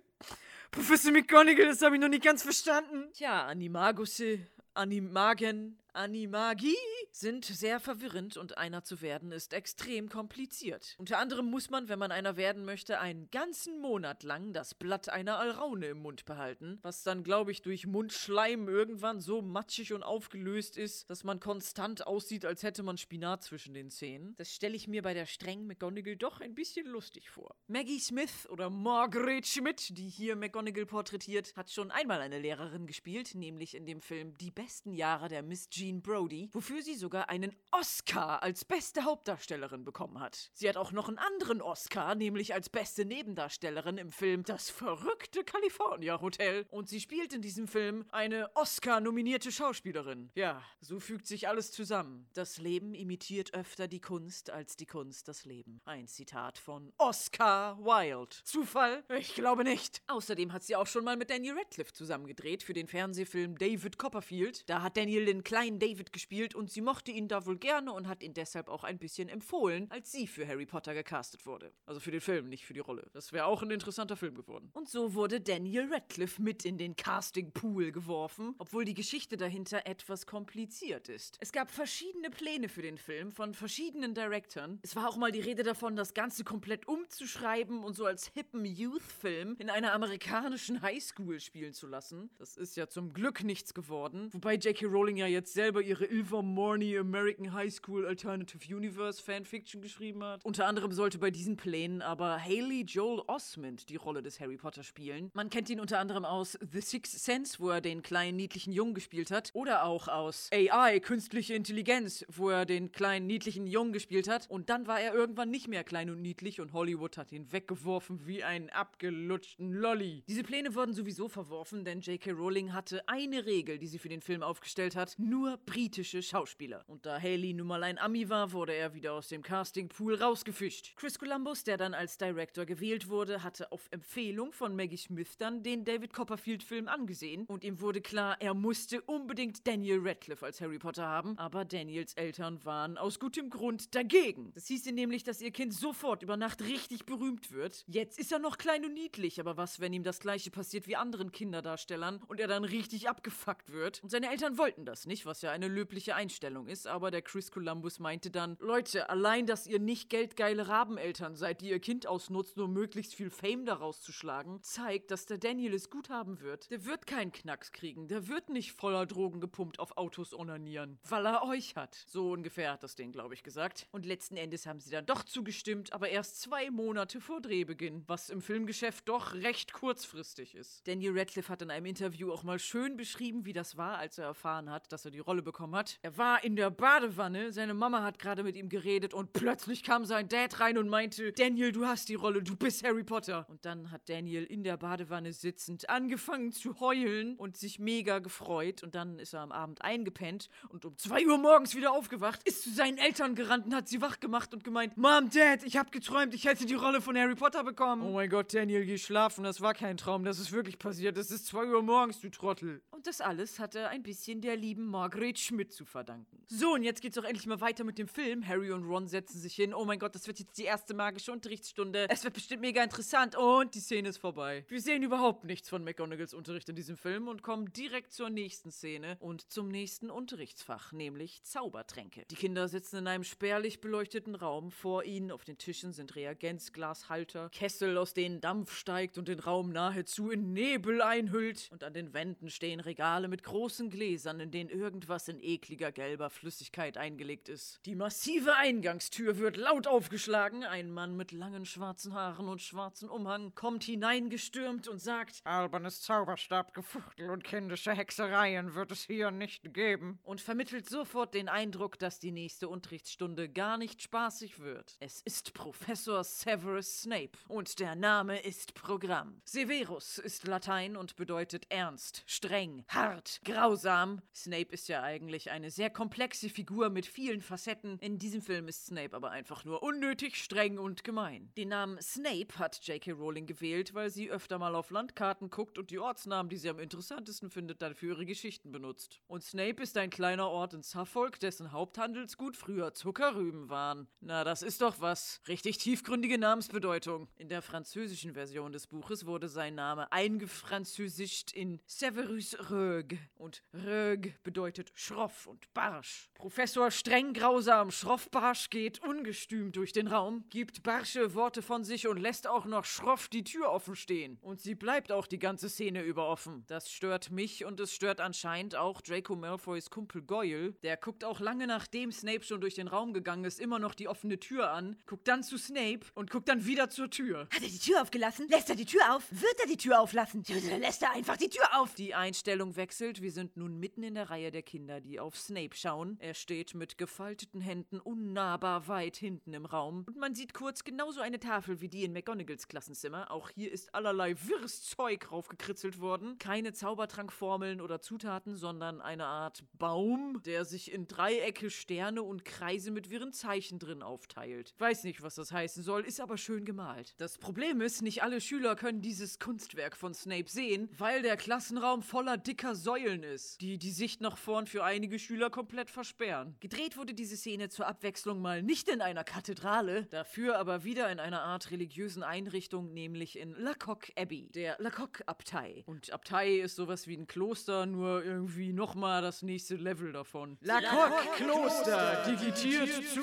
[0.72, 3.11] Professor McGonagall, das habe ich noch nicht ganz verstanden.
[3.13, 4.39] Tja, Animagusse,
[4.74, 6.75] Animagen, Animagie
[7.11, 10.95] sind sehr verwirrend und einer zu werden ist extrem kompliziert.
[10.99, 15.09] Unter anderem muss man, wenn man einer werden möchte, einen ganzen Monat lang das Blatt
[15.09, 20.03] einer Alraune im Mund behalten, was dann, glaube ich, durch Mundschleim irgendwann so matschig und
[20.03, 24.35] aufgelöst ist, dass man konstant aussieht, als hätte man Spinat zwischen den Zähnen.
[24.37, 27.55] Das stelle ich mir bei der strengen McGonagall doch ein bisschen lustig vor.
[27.65, 33.33] Maggie Smith oder Margaret Schmidt, die hier McGonagall porträtiert, hat schon einmal eine Lehrerin gespielt,
[33.33, 37.29] nämlich in dem Film Die besten Jahre der Miss G Jean Brody, wofür sie sogar
[37.29, 40.49] einen Oscar als beste Hauptdarstellerin bekommen hat.
[40.53, 45.45] Sie hat auch noch einen anderen Oscar, nämlich als beste Nebendarstellerin im Film Das verrückte
[45.45, 46.65] California Hotel.
[46.71, 50.29] Und sie spielt in diesem Film eine Oscar-nominierte Schauspielerin.
[50.35, 52.27] Ja, so fügt sich alles zusammen.
[52.33, 55.79] Das Leben imitiert öfter die Kunst als die Kunst das Leben.
[55.85, 58.35] Ein Zitat von Oscar Wilde.
[58.43, 59.05] Zufall?
[59.17, 60.01] Ich glaube nicht.
[60.07, 64.69] Außerdem hat sie auch schon mal mit Daniel Radcliffe zusammengedreht für den Fernsehfilm David Copperfield.
[64.69, 68.07] Da hat Daniel den kleinen David gespielt und sie mochte ihn da wohl gerne und
[68.07, 71.74] hat ihn deshalb auch ein bisschen empfohlen, als sie für Harry Potter gecastet wurde.
[71.86, 73.07] Also für den Film, nicht für die Rolle.
[73.13, 74.70] Das wäre auch ein interessanter Film geworden.
[74.74, 80.26] Und so wurde Daniel Radcliffe mit in den Casting-Pool geworfen, obwohl die Geschichte dahinter etwas
[80.26, 81.38] kompliziert ist.
[81.41, 84.80] Es gab verschiedene Pläne für den Film von verschiedenen Directoren.
[84.82, 88.65] Es war auch mal die Rede davon, das Ganze komplett umzuschreiben und so als hippen
[88.65, 92.30] Youth-Film in einer amerikanischen Highschool spielen zu lassen.
[92.38, 94.30] Das ist ja zum Glück nichts geworden.
[94.34, 94.86] Wobei J.K.
[94.86, 100.45] Rowling ja jetzt selber ihre Ilvermorny American High School Alternative Universe Fanfiction geschrieben hat.
[100.45, 104.84] Unter anderem sollte bei diesen Plänen aber Haley Joel Osment die Rolle des Harry Potter
[104.84, 105.32] spielen.
[105.34, 108.93] Man kennt ihn unter anderem aus The Sixth Sense, wo er den kleinen niedlichen Jungen
[108.93, 114.30] gespielt hat, oder auch aus AI, künstliche Intelligenz, wo er den kleinen niedlichen Jungen gespielt
[114.30, 114.47] hat.
[114.51, 118.28] Und dann war er irgendwann nicht mehr klein und niedlich und Hollywood hat ihn weggeworfen
[118.28, 120.24] wie einen abgelutschten Lolly.
[120.28, 122.30] Diese Pläne wurden sowieso verworfen, denn J.K.
[122.30, 125.16] Rowling hatte eine Regel, die sie für den Film aufgestellt hat.
[125.18, 126.83] Nur nur britische Schauspieler.
[126.87, 130.93] Und da Haley nun mal ein Ami war, wurde er wieder aus dem Castingpool rausgefischt.
[130.97, 135.63] Chris Columbus, der dann als Director gewählt wurde, hatte auf Empfehlung von Maggie Smith dann
[135.63, 140.79] den David Copperfield-Film angesehen und ihm wurde klar, er musste unbedingt Daniel Radcliffe als Harry
[140.79, 144.51] Potter haben, aber Daniels Eltern waren aus gutem Grund dagegen.
[144.53, 147.85] Das hieße nämlich, dass ihr Kind sofort über Nacht richtig berühmt wird.
[147.87, 150.97] Jetzt ist er noch klein und niedlich, aber was, wenn ihm das gleiche passiert wie
[150.97, 154.03] anderen Kinderdarstellern und er dann richtig abgefuckt wird?
[154.03, 157.51] Und seine Eltern wollten das nicht, was ja eine löbliche Einstellung ist, aber der Chris
[157.51, 162.57] Columbus meinte dann, Leute, allein, dass ihr nicht geldgeile Rabeneltern seid, die ihr Kind ausnutzt,
[162.57, 166.69] nur möglichst viel Fame daraus zu schlagen, zeigt, dass der Daniel es gut haben wird.
[166.71, 171.25] Der wird keinen Knacks kriegen, der wird nicht voller Drogen gepumpt auf Autos onanieren, weil
[171.25, 171.95] er euch hat.
[172.07, 173.88] So ungefähr hat das Ding, glaube ich, gesagt.
[173.91, 178.29] Und letzten Endes haben sie dann doch zugestimmt, aber erst zwei Monate vor Drehbeginn, was
[178.29, 180.88] im Filmgeschäft doch recht kurzfristig ist.
[180.88, 184.25] Daniel Radcliffe hat in einem Interview auch mal schön beschrieben, wie das war, als er
[184.25, 185.99] erfahren hat, dass er die Rolle bekommen hat.
[186.01, 190.05] Er war in der Badewanne, seine Mama hat gerade mit ihm geredet und plötzlich kam
[190.05, 193.45] sein Dad rein und meinte, Daniel, du hast die Rolle, du bist Harry Potter.
[193.49, 198.84] Und dann hat Daniel in der Badewanne sitzend angefangen zu heulen und sich mega gefreut
[198.84, 202.63] und dann ist er am Abend eingepennt und um zwei Uhr morgens wieder aufgewacht, ist
[202.63, 205.91] zu seinen Eltern gerannt und hat sie wach gemacht und gemeint, Mom, Dad, ich hab
[205.91, 208.01] geträumt, ich hätte die Rolle von Harry Potter bekommen.
[208.01, 211.32] Oh mein Gott, Daniel, geh schlafen, das war kein Traum, das ist wirklich passiert, es
[211.32, 212.82] ist zwei Uhr morgens, du Trottel.
[212.91, 216.43] Und das alles hatte ein bisschen der lieben Margaret Schmidt zu verdanken.
[216.47, 218.47] So, und jetzt geht's doch endlich mal weiter mit dem Film.
[218.47, 219.74] Harry und Ron setzen sich hin.
[219.74, 222.07] Oh mein Gott, das wird jetzt die erste magische Unterrichtsstunde.
[222.09, 223.36] Es wird bestimmt mega interessant.
[223.36, 224.65] Und die Szene ist vorbei.
[224.68, 228.72] Wir sehen überhaupt nichts von McGonagalls Unterricht in diesem Film und kommen direkt zur nächsten
[228.72, 232.26] Szene und zum nächsten Unterrichtsfach, nämlich Zaubertränke.
[232.30, 234.72] Die Kinder sitzen in einem spärlich beleuchteten Raum.
[234.72, 239.72] Vor ihnen auf den Tischen sind Reagenzglashalter, Kessel, aus denen Dampf steigt und den Raum
[239.72, 241.70] nahezu in Nebel einhüllt.
[241.72, 244.70] Und an den Wänden stehen Regale mit großen Gläsern, in denen
[245.08, 247.80] irgendwas in ekliger gelber Flüssigkeit eingelegt ist.
[247.86, 250.66] Die massive Eingangstür wird laut aufgeschlagen.
[250.66, 257.30] Ein Mann mit langen schwarzen Haaren und schwarzen Umhang kommt hineingestürmt und sagt: Albernes Zauberstabgefuchtel
[257.30, 260.20] und kindische Hexereien wird es hier nicht geben.
[260.24, 264.97] Und vermittelt sofort den Eindruck, dass die nächste Unterrichtsstunde gar nicht spaßig wird.
[264.99, 269.41] Es ist Professor Severus Snape und der Name ist Programm.
[269.45, 274.22] Severus ist Latein und bedeutet ernst, streng, hart, grausam.
[274.36, 277.97] Snape ist ja eigentlich eine sehr komplexe Figur mit vielen Facetten.
[277.99, 281.51] In diesem Film ist Snape aber einfach nur unnötig, streng und gemein.
[281.57, 283.11] Den Namen Snape hat J.K.
[283.11, 286.79] Rowling gewählt, weil sie öfter mal auf Landkarten guckt und die Ortsnamen, die sie am
[286.79, 289.21] interessantesten findet, dann für ihre Geschichten benutzt.
[289.27, 294.07] Und Snape ist ein kleiner Ort in Suffolk, dessen Haupthandelsgut früher Zuckerrüben waren.
[294.21, 295.41] Na, das ist doch was.
[295.47, 297.27] Richtig tiefgründige Namensbedeutung.
[297.37, 303.17] In der französischen Version des Buches wurde sein Name eingefranzösischt in Severus Roeg.
[303.35, 306.30] Und Roeg bedeutet schroff und barsch.
[306.34, 312.07] Professor streng grausam schroff barsch geht ungestüm durch den Raum, gibt barsche Worte von sich
[312.07, 314.38] und lässt auch noch schroff die Tür offen stehen.
[314.41, 316.63] Und sie bleibt auch die ganze Szene über offen.
[316.67, 320.73] Das stört mich und es stört anscheinend auch Draco Malfoys Kumpel Goyle.
[320.84, 324.07] Der guckt auch lange nachdem Snape schon durch den Raum gegangen ist, immer noch die
[324.07, 327.47] offene Tür an, guckt dann zu Snape und guckt dann wieder zur Tür.
[327.53, 328.47] Hat er die Tür aufgelassen?
[328.49, 329.23] Lässt er die Tür auf?
[329.32, 330.43] Wird er die Tür auflassen?
[330.49, 331.93] Oder lässt er einfach die Tür auf?
[331.95, 333.21] Die Einstellung wechselt.
[333.21, 336.18] Wir sind nun mitten in der Reihe der Kinder, die auf Snape schauen.
[336.20, 340.03] Er steht mit gefalteten Händen unnahbar weit hinten im Raum.
[340.05, 343.32] Und man sieht kurz genauso eine Tafel wie die in McGonagalls Klassenzimmer.
[343.32, 346.38] Auch hier ist allerlei wirres Zeug raufgekritzelt worden.
[346.38, 352.91] Keine Zaubertrankformeln oder Zutaten, sondern eine Art Baum, der sich in Dreiecke, Sterne und Kreise
[352.91, 354.74] mit wirren Zeichen drin aufteilt.
[354.80, 357.15] Weiß nicht, was das heißen soll, ist aber schön gemalt.
[357.20, 362.01] Das Problem ist, nicht alle Schüler können dieses Kunstwerk von Snape sehen, weil der Klassenraum
[362.01, 366.55] voller dicker Säulen ist, die die Sicht nach vorn für einige Schüler komplett versperren.
[366.62, 371.20] Gedreht wurde diese Szene zur Abwechslung mal nicht in einer Kathedrale, dafür aber wieder in
[371.20, 375.84] einer Art religiösen Einrichtung, nämlich in Lacock Abbey, der Lacock-Abtei.
[375.86, 380.58] Und Abtei ist sowas wie ein Kloster, nur irgendwie nochmal das nächste Level davon.
[380.62, 383.22] Lacock-Kloster, digitiert zu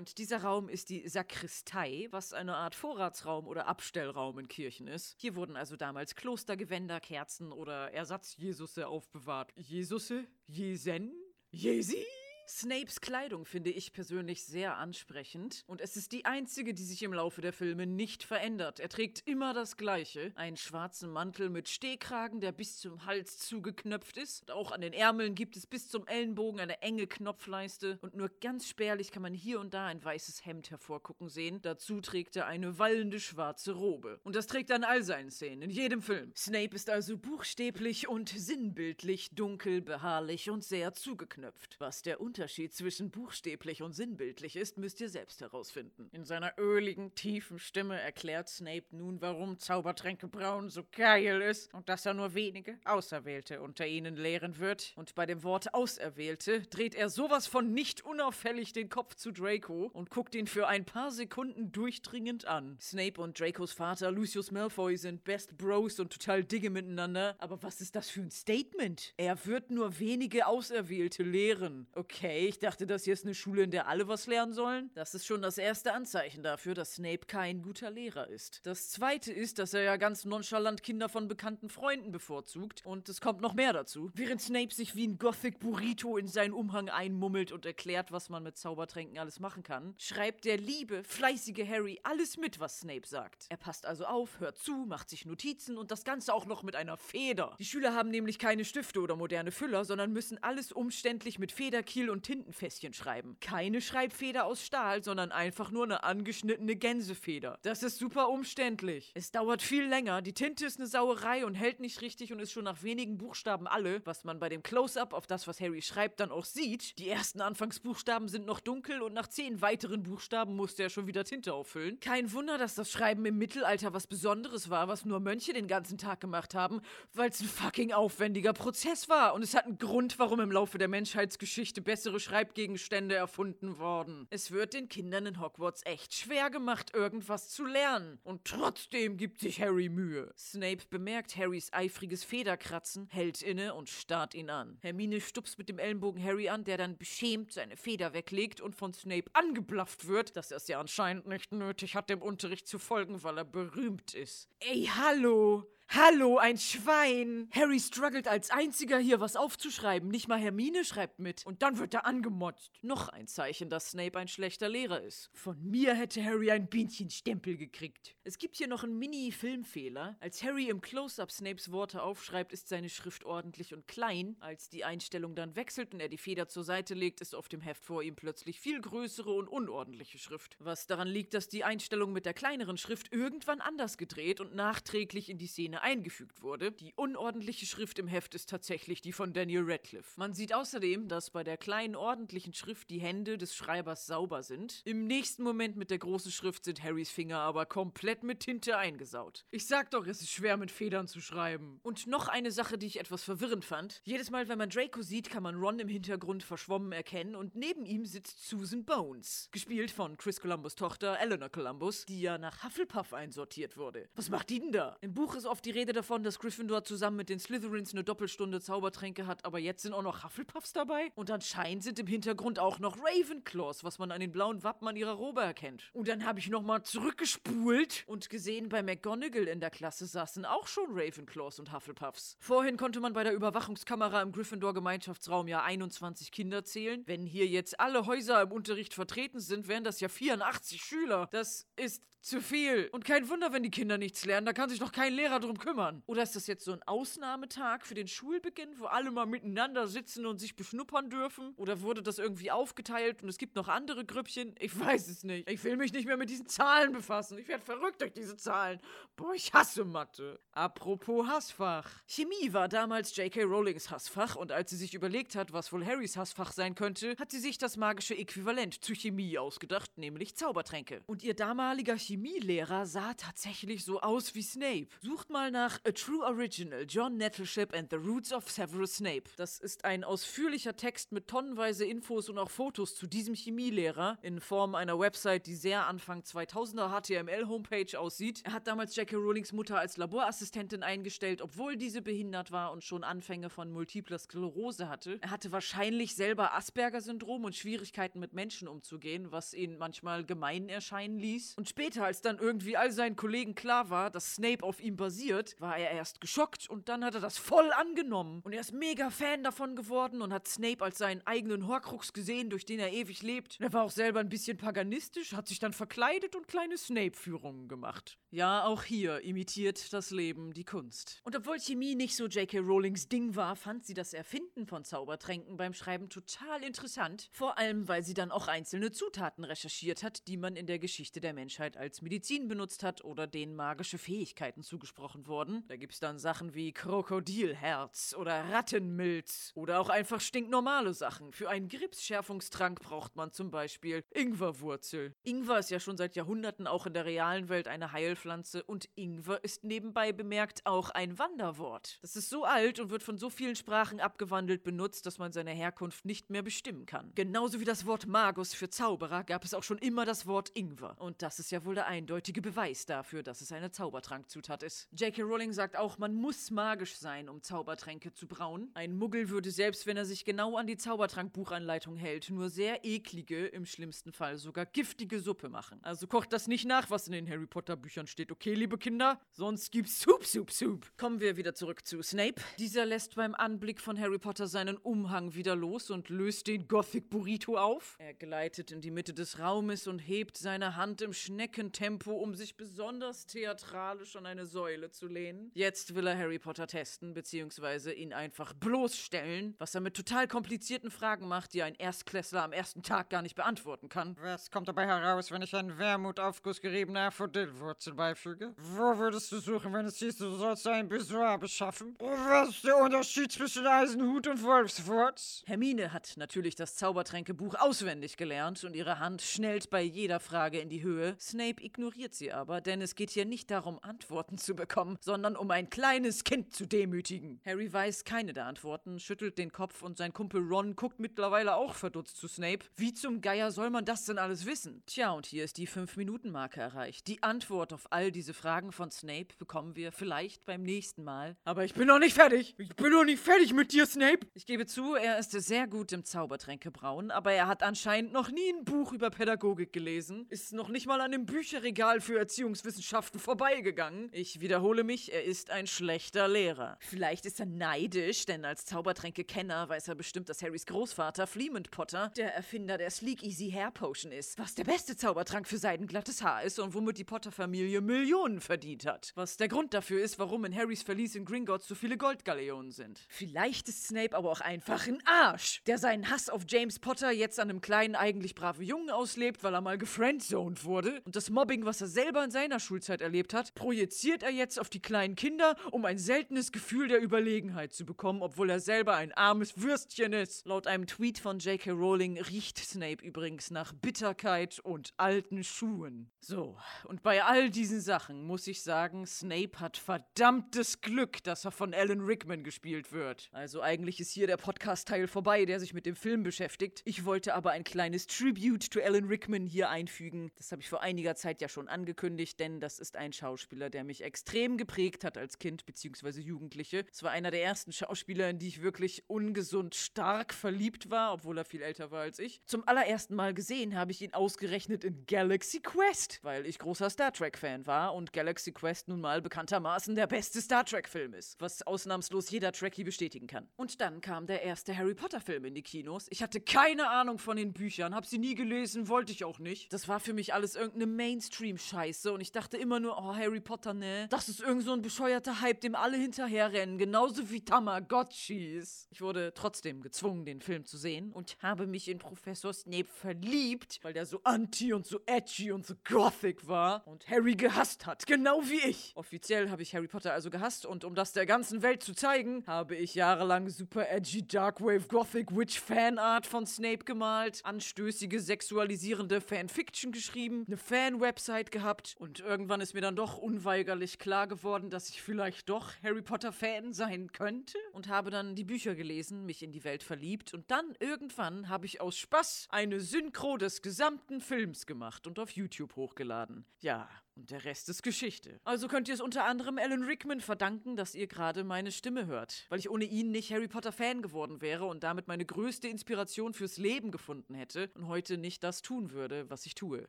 [0.00, 5.14] Und dieser Raum ist die Sakristei, was eine Art Vorratsraum oder Abstellraum in Kirchen ist.
[5.18, 9.52] Hier wurden also damals Klostergewänder, Kerzen oder Ersatz-Jesusse aufbewahrt.
[9.56, 10.24] Jesusse?
[10.46, 11.12] Jesen?
[11.50, 12.02] Jesi?
[12.50, 17.12] Snapes Kleidung finde ich persönlich sehr ansprechend und es ist die einzige, die sich im
[17.12, 18.80] Laufe der Filme nicht verändert.
[18.80, 20.32] Er trägt immer das Gleiche.
[20.34, 24.42] Einen schwarzen Mantel mit Stehkragen, der bis zum Hals zugeknöpft ist.
[24.42, 28.28] Und auch an den Ärmeln gibt es bis zum Ellenbogen eine enge Knopfleiste und nur
[28.40, 31.62] ganz spärlich kann man hier und da ein weißes Hemd hervorgucken sehen.
[31.62, 34.18] Dazu trägt er eine wallende schwarze Robe.
[34.24, 36.32] Und das trägt er in all seinen Szenen, in jedem Film.
[36.34, 41.76] Snape ist also buchstäblich und sinnbildlich dunkel, behaarlich und sehr zugeknöpft.
[41.78, 46.08] Was der Unterschied Unterschied zwischen buchstäblich und sinnbildlich ist, müsst ihr selbst herausfinden.
[46.10, 51.90] In seiner öligen, tiefen Stimme erklärt Snape nun, warum Zaubertränke braun so geil ist und
[51.90, 54.94] dass er nur wenige Auserwählte unter ihnen lehren wird.
[54.96, 59.90] Und bei dem Wort Auserwählte dreht er sowas von nicht unauffällig den Kopf zu Draco
[59.92, 62.78] und guckt ihn für ein paar Sekunden durchdringend an.
[62.80, 67.36] Snape und Dracos Vater Lucius Malfoy sind Best Bros und total digge miteinander.
[67.36, 69.12] Aber was ist das für ein Statement?
[69.18, 71.86] Er wird nur wenige Auserwählte lehren.
[71.92, 74.90] Okay okay, ich dachte, das hier ist eine Schule, in der alle was lernen sollen.
[74.94, 78.60] Das ist schon das erste Anzeichen dafür, dass Snape kein guter Lehrer ist.
[78.64, 82.82] Das zweite ist, dass er ja ganz nonchalant Kinder von bekannten Freunden bevorzugt.
[82.84, 84.10] Und es kommt noch mehr dazu.
[84.12, 88.42] Während Snape sich wie ein Gothic Burrito in seinen Umhang einmummelt und erklärt, was man
[88.42, 93.46] mit Zaubertränken alles machen kann, schreibt der liebe, fleißige Harry alles mit, was Snape sagt.
[93.48, 96.76] Er passt also auf, hört zu, macht sich Notizen und das Ganze auch noch mit
[96.76, 97.56] einer Feder.
[97.58, 102.09] Die Schüler haben nämlich keine Stifte oder moderne Füller, sondern müssen alles umständlich mit Federkiel
[102.10, 103.36] und Tintenfässchen schreiben.
[103.40, 107.58] Keine Schreibfeder aus Stahl, sondern einfach nur eine angeschnittene Gänsefeder.
[107.62, 109.12] Das ist super umständlich.
[109.14, 112.52] Es dauert viel länger, die Tinte ist eine Sauerei und hält nicht richtig und ist
[112.52, 116.20] schon nach wenigen Buchstaben alle, was man bei dem Close-up auf das, was Harry schreibt,
[116.20, 116.98] dann auch sieht.
[116.98, 121.24] Die ersten Anfangsbuchstaben sind noch dunkel und nach zehn weiteren Buchstaben musste er schon wieder
[121.24, 122.00] Tinte auffüllen.
[122.00, 125.98] Kein Wunder, dass das Schreiben im Mittelalter was Besonderes war, was nur Mönche den ganzen
[125.98, 126.80] Tag gemacht haben,
[127.12, 129.34] weil es ein fucking aufwendiger Prozess war.
[129.34, 134.26] Und es hat einen Grund, warum im Laufe der Menschheitsgeschichte bessere bessere Schreibgegenstände erfunden worden.
[134.30, 138.18] Es wird den Kindern in Hogwarts echt schwer gemacht, irgendwas zu lernen.
[138.24, 140.32] Und trotzdem gibt sich Harry Mühe.
[140.38, 144.78] Snape bemerkt Harrys eifriges Federkratzen, hält inne und starrt ihn an.
[144.80, 148.94] Hermine stupst mit dem Ellenbogen Harry an, der dann beschämt seine Feder weglegt und von
[148.94, 153.22] Snape angeblafft wird, dass er es ja anscheinend nicht nötig hat, dem Unterricht zu folgen,
[153.22, 154.48] weil er berühmt ist.
[154.60, 155.66] Ey, hallo!
[155.92, 157.48] Hallo, ein Schwein!
[157.50, 160.08] Harry struggelt als einziger hier was aufzuschreiben.
[160.08, 161.44] Nicht mal Hermine schreibt mit.
[161.44, 162.78] Und dann wird er angemotzt.
[162.80, 165.30] Noch ein Zeichen, dass Snape ein schlechter Lehrer ist.
[165.34, 168.14] Von mir hätte Harry ein Bienchenstempel gekriegt.
[168.22, 170.16] Es gibt hier noch einen Mini-Filmfehler.
[170.20, 174.36] Als Harry im Close-Up Snapes Worte aufschreibt, ist seine Schrift ordentlich und klein.
[174.38, 177.62] Als die Einstellung dann wechselt und er die Feder zur Seite legt, ist auf dem
[177.62, 180.56] Heft vor ihm plötzlich viel größere und unordentliche Schrift.
[180.60, 185.28] Was daran liegt, dass die Einstellung mit der kleineren Schrift irgendwann anders gedreht und nachträglich
[185.28, 186.72] in die Szene eingefügt wurde.
[186.72, 190.18] Die unordentliche Schrift im Heft ist tatsächlich die von Daniel Radcliffe.
[190.18, 194.82] Man sieht außerdem, dass bei der kleinen ordentlichen Schrift die Hände des Schreibers sauber sind.
[194.84, 199.44] Im nächsten Moment mit der großen Schrift sind Harrys Finger aber komplett mit Tinte eingesaut.
[199.50, 201.80] Ich sag doch, es ist schwer mit Federn zu schreiben.
[201.82, 204.00] Und noch eine Sache, die ich etwas verwirrend fand.
[204.04, 207.86] Jedes Mal, wenn man Draco sieht, kann man Ron im Hintergrund verschwommen erkennen und neben
[207.86, 213.12] ihm sitzt Susan Bones, gespielt von Chris Columbus Tochter Eleanor Columbus, die ja nach Hufflepuff
[213.12, 214.08] einsortiert wurde.
[214.14, 214.96] Was macht die denn da?
[215.00, 218.02] Im Buch ist oft die die Rede davon, dass Gryffindor zusammen mit den Slytherins eine
[218.02, 221.12] Doppelstunde Zaubertränke hat, aber jetzt sind auch noch Hufflepuffs dabei.
[221.14, 224.96] Und anscheinend sind im Hintergrund auch noch Ravenclaws, was man an den blauen Wappen an
[224.96, 225.88] ihrer Robe erkennt.
[225.92, 230.66] Und dann habe ich nochmal zurückgespult und gesehen, bei McGonagall in der Klasse saßen auch
[230.66, 232.36] schon Ravenclaws und Hufflepuffs.
[232.40, 237.04] Vorhin konnte man bei der Überwachungskamera im Gryffindor-Gemeinschaftsraum ja 21 Kinder zählen.
[237.06, 241.28] Wenn hier jetzt alle Häuser im Unterricht vertreten sind, wären das ja 84 Schüler.
[241.30, 242.88] Das ist zu viel.
[242.92, 245.58] Und kein Wunder, wenn die Kinder nichts lernen, da kann sich doch kein Lehrer drum
[245.60, 246.02] kümmern.
[246.06, 250.26] Oder ist das jetzt so ein Ausnahmetag für den Schulbeginn, wo alle mal miteinander sitzen
[250.26, 251.54] und sich beschnuppern dürfen?
[251.56, 254.54] Oder wurde das irgendwie aufgeteilt und es gibt noch andere Grüppchen?
[254.58, 255.48] Ich weiß es nicht.
[255.48, 257.38] Ich will mich nicht mehr mit diesen Zahlen befassen.
[257.38, 258.80] Ich werde verrückt durch diese Zahlen.
[259.14, 260.40] Boah, ich hasse Mathe.
[260.52, 261.88] Apropos Hassfach.
[262.06, 263.44] Chemie war damals J.K.
[263.44, 267.30] Rowlings Hassfach und als sie sich überlegt hat, was wohl Harrys Hassfach sein könnte, hat
[267.30, 271.02] sie sich das magische Äquivalent zu Chemie ausgedacht, nämlich Zaubertränke.
[271.06, 274.88] Und ihr damaliger Chemielehrer sah tatsächlich so aus wie Snape.
[275.00, 279.22] Sucht mal nach A True Original, John Nettleship and the Roots of Severus Snape.
[279.36, 284.40] Das ist ein ausführlicher Text mit tonnenweise Infos und auch Fotos zu diesem Chemielehrer in
[284.40, 288.42] Form einer Website, die sehr Anfang 2000er HTML-Homepage aussieht.
[288.44, 289.16] Er hat damals J.K.
[289.16, 294.90] Rowlings Mutter als Laborassistentin eingestellt, obwohl diese behindert war und schon Anfänge von multipler Sklerose
[294.90, 295.18] hatte.
[295.22, 301.18] Er hatte wahrscheinlich selber Asperger-Syndrom und Schwierigkeiten mit Menschen umzugehen, was ihn manchmal gemein erscheinen
[301.18, 301.54] ließ.
[301.56, 305.29] Und später, als dann irgendwie all seinen Kollegen klar war, dass Snape auf ihm basiert,
[305.30, 308.40] passiert, war er erst geschockt und dann hat er das voll angenommen.
[308.44, 312.50] Und er ist mega Fan davon geworden und hat Snape als seinen eigenen Horcrux gesehen,
[312.50, 313.58] durch den er ewig lebt.
[313.60, 318.18] Er war auch selber ein bisschen paganistisch, hat sich dann verkleidet und kleine Snape-Führungen gemacht.
[318.30, 321.20] Ja, auch hier imitiert das Leben die Kunst.
[321.24, 322.58] Und obwohl Chemie nicht so J.K.
[322.58, 327.28] Rowlings Ding war, fand sie das Erfinden von Zaubertränken beim Schreiben total interessant.
[327.32, 331.20] Vor allem, weil sie dann auch einzelne Zutaten recherchiert hat, die man in der Geschichte
[331.20, 335.64] der Menschheit als Medizin benutzt hat oder denen magische Fähigkeiten zugesprochen wurden.
[335.68, 341.32] Da gibt's dann Sachen wie Krokodilherz oder Rattenmilz oder auch einfach stinknormale Sachen.
[341.32, 345.14] Für einen Gripsschärfungstrank braucht man zum Beispiel Ingwerwurzel.
[345.22, 349.42] Ingwer ist ja schon seit Jahrhunderten auch in der realen Welt eine Heilpflanze und Ingwer
[349.44, 351.98] ist nebenbei bemerkt auch ein Wanderwort.
[352.02, 355.52] Das ist so alt und wird von so vielen Sprachen abgewandelt benutzt, dass man seine
[355.52, 357.12] Herkunft nicht mehr bestimmen kann.
[357.14, 360.96] Genauso wie das Wort Magus für Zauberer gab es auch schon immer das Wort Ingwer.
[360.98, 364.88] Und das ist ja wohl der eindeutige Beweis dafür, dass es eine Zaubertrankzutat ist.
[365.10, 365.22] J.K.
[365.22, 368.70] Rowling sagt auch, man muss magisch sein, um Zaubertränke zu brauen.
[368.74, 373.46] Ein Muggel würde selbst, wenn er sich genau an die Zaubertrankbuchanleitung hält, nur sehr eklige,
[373.46, 375.80] im schlimmsten Fall sogar giftige Suppe machen.
[375.82, 379.18] Also kocht das nicht nach, was in den Harry Potter Büchern steht, okay, liebe Kinder?
[379.32, 380.86] Sonst gibt's Soup, Soup, Soup.
[380.96, 382.40] Kommen wir wieder zurück zu Snape.
[382.60, 387.10] Dieser lässt beim Anblick von Harry Potter seinen Umhang wieder los und löst den Gothic
[387.10, 387.96] Burrito auf.
[387.98, 392.56] Er gleitet in die Mitte des Raumes und hebt seine Hand im Schneckentempo, um sich
[392.56, 395.50] besonders theatralisch an eine Säule zu lehnen.
[395.54, 400.90] Jetzt will er Harry Potter testen, beziehungsweise ihn einfach bloßstellen, was er mit total komplizierten
[400.90, 404.16] Fragen macht, die ein Erstklässler am ersten Tag gar nicht beantworten kann.
[404.20, 408.54] Was kommt dabei heraus, wenn ich einen Wermutaufguss geriebener Aphrodillwurzel beifüge?
[408.56, 411.96] Wo würdest du suchen, wenn es hieß, du sollst ein Besoir beschaffen?
[411.98, 415.42] Was ist der Unterschied zwischen Eisenhut und Wolfswurz?
[415.46, 420.68] Hermine hat natürlich das Zaubertränkebuch auswendig gelernt und ihre Hand schnellt bei jeder Frage in
[420.68, 421.16] die Höhe.
[421.20, 425.50] Snape ignoriert sie aber, denn es geht hier nicht darum, Antworten zu bekommen, sondern um
[425.50, 427.40] ein kleines Kind zu demütigen.
[427.44, 431.74] Harry weiß keine der Antworten, schüttelt den Kopf und sein Kumpel Ron guckt mittlerweile auch
[431.74, 432.66] verdutzt zu Snape.
[432.76, 434.82] Wie zum Geier soll man das denn alles wissen?
[434.86, 437.06] Tja, und hier ist die 5-Minuten-Marke erreicht.
[437.06, 441.36] Die Antwort auf all diese Fragen von Snape bekommen wir vielleicht beim nächsten Mal.
[441.44, 442.54] Aber ich bin noch nicht fertig.
[442.58, 444.26] Ich bin noch nicht fertig mit dir, Snape.
[444.34, 448.50] Ich gebe zu, er ist sehr gut im Zaubertränkebrauen, aber er hat anscheinend noch nie
[448.50, 454.08] ein Buch über Pädagogik gelesen, ist noch nicht mal an dem Bücherregal für Erziehungswissenschaften vorbeigegangen.
[454.12, 456.76] Ich wiederhole mich, er ist ein schlechter Lehrer.
[456.80, 462.12] Vielleicht ist er neidisch, denn als Zaubertränke-Kenner weiß er bestimmt, dass Harrys Großvater Fleemont Potter
[462.16, 466.42] der Erfinder der Sleek Easy Hair Potion ist, was der beste Zaubertrank für seidenglattes Haar
[466.42, 469.12] ist und womit die Potter-Familie Millionen verdient hat.
[469.14, 473.00] Was der Grund dafür ist, warum in Harrys Verlies in Gringotts so viele Goldgaleonen sind.
[473.08, 477.38] Vielleicht ist Snape aber auch einfach ein Arsch, der seinen Hass auf James Potter jetzt
[477.38, 481.02] an einem kleinen, eigentlich braven Jungen auslebt, weil er mal gefriendzoned wurde.
[481.04, 484.69] Und das Mobbing, was er selber in seiner Schulzeit erlebt hat, projiziert er jetzt auf
[484.72, 489.12] die kleinen Kinder, um ein seltenes Gefühl der Überlegenheit zu bekommen, obwohl er selber ein
[489.12, 490.46] armes Würstchen ist.
[490.46, 491.70] Laut einem Tweet von J.K.
[491.72, 496.10] Rowling riecht Snape übrigens nach Bitterkeit und alten Schuhen.
[496.20, 501.50] So, und bei all diesen Sachen muss ich sagen, Snape hat verdammtes Glück, dass er
[501.50, 503.28] von Alan Rickman gespielt wird.
[503.32, 506.82] Also eigentlich ist hier der Podcast-Teil vorbei, der sich mit dem Film beschäftigt.
[506.84, 510.30] Ich wollte aber ein kleines Tribute to Alan Rickman hier einfügen.
[510.36, 513.84] Das habe ich vor einiger Zeit ja schon angekündigt, denn das ist ein Schauspieler, der
[513.84, 516.20] mich extrem geprägt hat als Kind bzw.
[516.20, 516.84] Jugendliche.
[516.92, 521.38] Es war einer der ersten Schauspieler, in die ich wirklich ungesund stark verliebt war, obwohl
[521.38, 522.42] er viel älter war als ich.
[522.44, 527.10] Zum allerersten Mal gesehen habe ich ihn ausgerechnet in Galaxy Quest, weil ich großer Star
[527.10, 532.30] Trek-Fan war und Galaxy Quest nun mal bekanntermaßen der beste Star Trek-Film ist, was ausnahmslos
[532.30, 533.48] jeder Trekkie bestätigen kann.
[533.56, 536.06] Und dann kam der erste Harry Potter-Film in die Kinos.
[536.10, 539.72] Ich hatte keine Ahnung von den Büchern, habe sie nie gelesen, wollte ich auch nicht.
[539.72, 543.72] Das war für mich alles irgendeine Mainstream-Scheiße und ich dachte immer nur, oh, Harry Potter,
[543.72, 544.06] ne?
[544.10, 548.88] Das ist irgend so ein bescheuerter Hype, dem alle hinterherrennen, genauso wie Tamagotchis.
[548.90, 553.80] Ich wurde trotzdem gezwungen, den Film zu sehen und habe mich in Professor Snape verliebt,
[553.82, 558.06] weil der so anti und so edgy und so gothic war und Harry gehasst hat,
[558.06, 558.92] genau wie ich.
[558.94, 562.44] Offiziell habe ich Harry Potter also gehasst und um das der ganzen Welt zu zeigen,
[562.46, 569.92] habe ich jahrelang super edgy Darkwave Gothic Witch Fanart von Snape gemalt, anstößige sexualisierende Fanfiction
[569.92, 575.02] geschrieben, eine Fan-Website gehabt und irgendwann ist mir dann doch unweigerlich klar geworden, dass ich
[575.02, 579.52] vielleicht doch Harry Potter Fan sein könnte und habe dann die Bücher gelesen, mich in
[579.52, 584.64] die Welt verliebt und dann irgendwann habe ich aus Spaß eine Synchro des gesamten Films
[584.64, 586.46] gemacht und auf YouTube hochgeladen.
[586.60, 588.40] Ja, und der Rest ist Geschichte.
[588.44, 592.46] Also könnt ihr es unter anderem Alan Rickman verdanken, dass ihr gerade meine Stimme hört.
[592.48, 596.32] Weil ich ohne ihn nicht Harry Potter Fan geworden wäre und damit meine größte Inspiration
[596.32, 599.88] fürs Leben gefunden hätte und heute nicht das tun würde, was ich tue.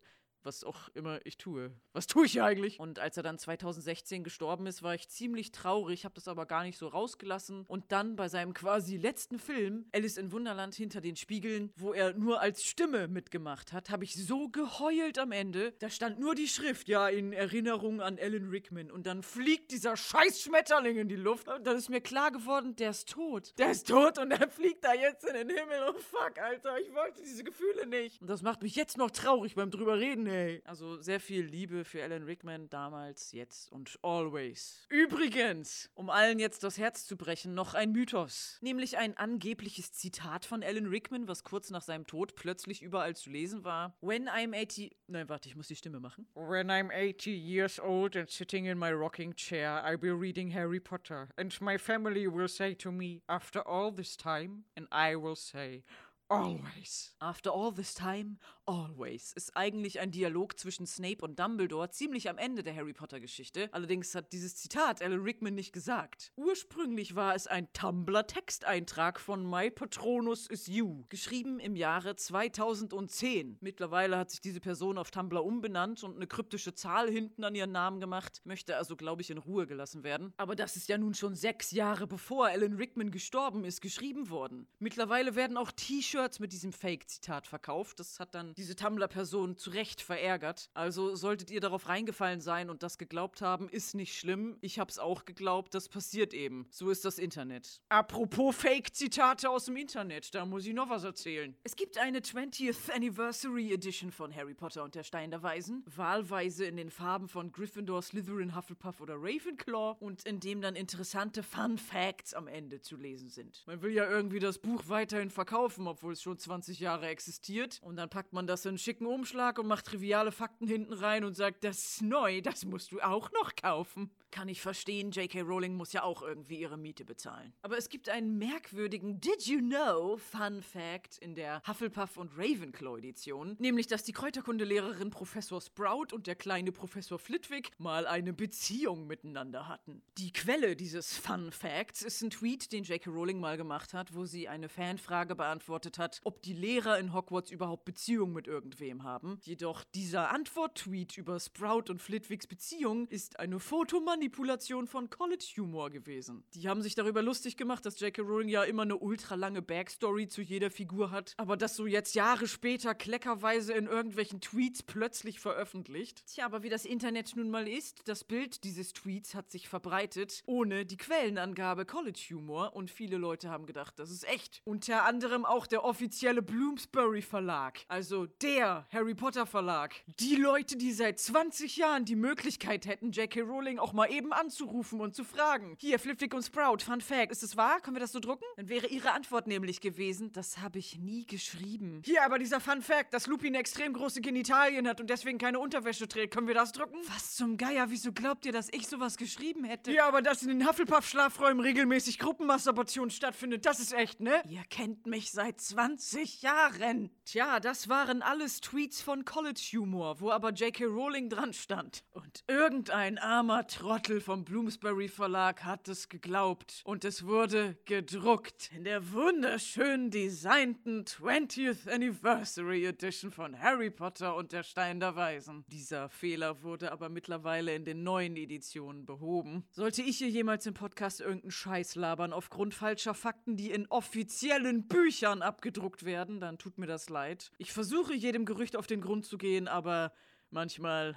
[0.43, 1.71] Was auch immer ich tue.
[1.93, 2.79] Was tue ich hier eigentlich?
[2.79, 6.63] Und als er dann 2016 gestorben ist, war ich ziemlich traurig, habe das aber gar
[6.63, 7.65] nicht so rausgelassen.
[7.67, 12.13] Und dann bei seinem quasi letzten Film, Alice in Wunderland hinter den Spiegeln, wo er
[12.13, 15.73] nur als Stimme mitgemacht hat, habe ich so geheult am Ende.
[15.79, 18.91] Da stand nur die Schrift, ja, in Erinnerung an Alan Rickman.
[18.91, 21.47] Und dann fliegt dieser scheiß Schmetterling in die Luft.
[21.47, 23.53] Und dann ist mir klar geworden, der ist tot.
[23.57, 25.79] Der ist tot und er fliegt da jetzt in den Himmel.
[25.89, 28.21] Oh fuck, Alter, ich wollte diese Gefühle nicht.
[28.21, 30.61] Und das macht mich jetzt noch traurig beim drüber reden, ey.
[30.65, 34.85] Also sehr viel Liebe für Alan Rickman damals, jetzt und always.
[34.89, 38.57] Übrigens, um allen jetzt das Herz zu brechen, noch ein Mythos.
[38.61, 43.29] Nämlich ein angebliches Zitat von Alan Rickman, was kurz nach seinem Tod plötzlich überall zu
[43.29, 43.95] lesen war.
[44.01, 44.95] When I'm 80.
[45.07, 46.27] Nein, warte, ich muss die Stimme machen.
[46.33, 50.79] When I'm 80 years old and sitting in my rocking chair, I'll be reading Harry
[50.79, 51.29] Potter.
[51.35, 55.83] And my family will say to me, after all this time, and I will say,
[56.31, 57.13] always.
[57.19, 62.37] After all this time, always ist eigentlich ein Dialog zwischen Snape und Dumbledore ziemlich am
[62.37, 63.69] Ende der Harry Potter Geschichte.
[63.73, 66.31] Allerdings hat dieses Zitat Alan Rickman nicht gesagt.
[66.37, 73.57] Ursprünglich war es ein Tumblr-Texteintrag von My Patronus is You, geschrieben im Jahre 2010.
[73.59, 77.73] Mittlerweile hat sich diese Person auf Tumblr umbenannt und eine kryptische Zahl hinten an ihren
[77.73, 80.33] Namen gemacht, möchte also, glaube ich, in Ruhe gelassen werden.
[80.37, 84.65] Aber das ist ja nun schon sechs Jahre bevor Alan Rickman gestorben ist, geschrieben worden.
[84.79, 87.99] Mittlerweile werden auch T-Shirts mit diesem Fake-Zitat verkauft.
[87.99, 90.69] Das hat dann diese Tumblr-Person zu Recht verärgert.
[90.73, 94.57] Also solltet ihr darauf reingefallen sein und das geglaubt haben, ist nicht schlimm.
[94.61, 96.67] Ich hab's auch geglaubt, das passiert eben.
[96.69, 97.81] So ist das Internet.
[97.89, 101.55] Apropos Fake-Zitate aus dem Internet, da muss ich noch was erzählen.
[101.63, 106.65] Es gibt eine 20th Anniversary Edition von Harry Potter und der Stein der Weisen, wahlweise
[106.65, 111.77] in den Farben von Gryffindor, Slytherin, Hufflepuff oder Ravenclaw und in dem dann interessante Fun
[111.77, 113.63] Facts am Ende zu lesen sind.
[113.65, 117.95] Man will ja irgendwie das Buch weiterhin verkaufen, obwohl es schon 20 Jahre existiert und
[117.95, 121.35] dann packt man das in einen schicken Umschlag und macht triviale Fakten hinten rein und
[121.35, 124.11] sagt, das ist neu, das musst du auch noch kaufen.
[124.31, 125.41] Kann ich verstehen, J.K.
[125.41, 127.53] Rowling muss ja auch irgendwie ihre Miete bezahlen.
[127.63, 132.97] Aber es gibt einen merkwürdigen Did You Know Fun Fact in der Hufflepuff und Ravenclaw
[132.97, 139.05] Edition, nämlich dass die Kräuterkundelehrerin Professor Sprout und der kleine Professor Flitwick mal eine Beziehung
[139.05, 140.01] miteinander hatten.
[140.17, 143.09] Die Quelle dieses Fun Facts ist ein Tweet, den J.K.
[143.09, 147.51] Rowling mal gemacht hat, wo sie eine Fanfrage beantwortet hat, ob die Lehrer in Hogwarts
[147.51, 149.39] überhaupt Beziehung mit irgendwem haben.
[149.41, 156.43] Jedoch dieser Antwort-Tweet über Sprout und Flitwicks Beziehung ist eine Fotomanipulation von College-Humor gewesen.
[156.53, 158.21] Die haben sich darüber lustig gemacht, dass J.K.
[158.21, 162.47] Rowling ja immer eine ultralange Backstory zu jeder Figur hat, aber das so jetzt Jahre
[162.47, 166.25] später kleckerweise in irgendwelchen Tweets plötzlich veröffentlicht.
[166.27, 170.43] Tja, aber wie das Internet nun mal ist, das Bild dieses Tweets hat sich verbreitet,
[170.45, 174.61] ohne die Quellenangabe College-Humor und viele Leute haben gedacht, das ist echt.
[174.65, 179.95] Unter anderem auch der offizielle Bloomsbury Verlag, also der Harry Potter Verlag.
[180.19, 183.41] Die Leute, die seit 20 Jahren die Möglichkeit hätten, J.K.
[183.41, 185.75] Rowling auch mal eben anzurufen und zu fragen.
[185.79, 187.79] Hier, Flipwick und Sprout, Fun Fact, ist es wahr?
[187.81, 188.45] Können wir das so drucken?
[188.57, 192.01] Dann wäre ihre Antwort nämlich gewesen, das habe ich nie geschrieben.
[192.05, 196.07] Hier, aber dieser Fun Fact, dass Lupin extrem große Genitalien hat und deswegen keine Unterwäsche
[196.07, 196.97] trägt, können wir das drucken?
[197.07, 199.91] Was zum Geier, wieso glaubt ihr, dass ich sowas geschrieben hätte?
[199.91, 204.41] Ja, aber dass in den Hufflepuff-Schlafräumen regelmäßig Gruppenmasturbation stattfindet, das ist echt, ne?
[204.49, 207.09] Ihr kennt mich seit 20 Jahren.
[207.23, 210.83] Tja, das waren alles Tweets von College Humor, wo aber J.K.
[210.83, 212.03] Rowling dran stand.
[212.11, 216.81] Und irgendein armer Trottel vom Bloomsbury Verlag hat es geglaubt.
[216.83, 224.51] Und es wurde gedruckt in der wunderschön designten 20th Anniversary Edition von Harry Potter und
[224.51, 225.63] der Stein der Weisen.
[225.69, 229.63] Dieser Fehler wurde aber mittlerweile in den neuen Editionen behoben.
[229.71, 234.89] Sollte ich hier jemals im Podcast irgendeinen Scheiß labern aufgrund falscher Fakten, die in offiziellen
[234.89, 237.51] Büchern abgedruckt werden, dann tut mir das leid.
[237.59, 240.11] Ich versuche jedem Gerücht auf den Grund zu gehen, aber
[240.49, 241.15] manchmal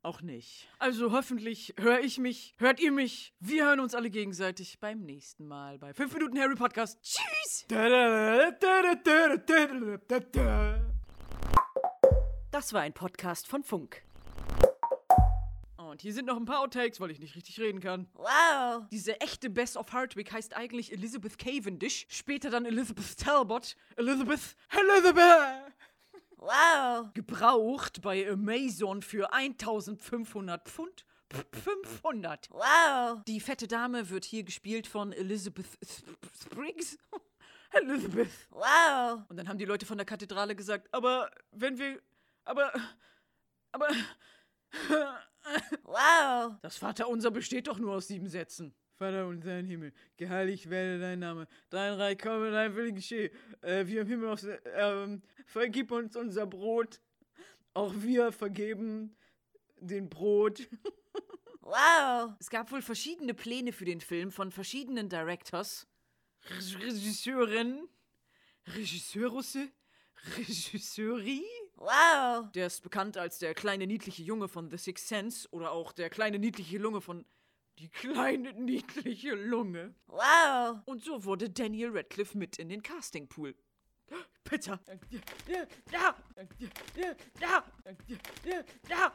[0.00, 0.66] auch nicht.
[0.78, 3.34] Also hoffentlich höre ich mich, hört ihr mich.
[3.38, 7.02] Wir hören uns alle gegenseitig beim nächsten Mal bei 5 Minuten Harry Podcast.
[7.02, 7.66] Tschüss!
[12.50, 14.02] Das war ein Podcast von Funk.
[15.92, 18.08] Und hier sind noch ein paar Outtakes, weil ich nicht richtig reden kann.
[18.14, 18.84] Wow.
[18.90, 23.76] Diese echte Bess of Hardwick heißt eigentlich Elizabeth Cavendish, später dann Elizabeth Talbot.
[23.96, 25.70] Elizabeth, Elizabeth!
[26.38, 27.12] Wow.
[27.12, 31.04] Gebraucht bei Amazon für 1500 Pfund.
[31.28, 32.48] P- 500.
[32.50, 33.22] Wow.
[33.28, 36.08] Die fette Dame wird hier gespielt von Elizabeth Sp-
[36.42, 36.96] Spriggs.
[37.72, 38.30] Elizabeth.
[38.48, 39.24] Wow.
[39.28, 42.00] Und dann haben die Leute von der Kathedrale gesagt, aber wenn wir.
[42.46, 42.72] Aber.
[43.72, 43.88] Aber.
[45.84, 46.54] Wow.
[46.62, 48.74] Das Vaterunser besteht doch nur aus sieben Sätzen.
[48.96, 53.84] Vater unser im Himmel, geheiligt werde dein Name, dein Reich komme, dein Wille geschehe, äh,
[53.86, 57.00] wie im Himmel auf, ähm, vergib uns unser Brot
[57.74, 59.16] Auch wir vergeben
[59.80, 60.68] den Brot.
[61.64, 62.32] Wow.
[62.40, 65.86] Es gab wohl verschiedene Pläne für den Film von verschiedenen Directors,
[66.50, 67.88] Regisseuren,
[68.66, 69.70] Regisseurrusse,
[70.36, 71.44] Regisseuri.
[71.82, 72.48] Wow.
[72.52, 76.10] Der ist bekannt als der kleine niedliche Junge von The Sixth Sense oder auch der
[76.10, 77.24] kleine niedliche Lunge von
[77.80, 79.92] Die kleine niedliche Lunge.
[80.06, 80.78] Wow.
[80.84, 83.56] Und so wurde Daniel Radcliffe mit in den Castingpool.
[84.44, 84.78] Peter.
[85.48, 86.14] Ja, ja,
[86.94, 87.64] ja, ja,
[88.44, 89.12] ja, ja.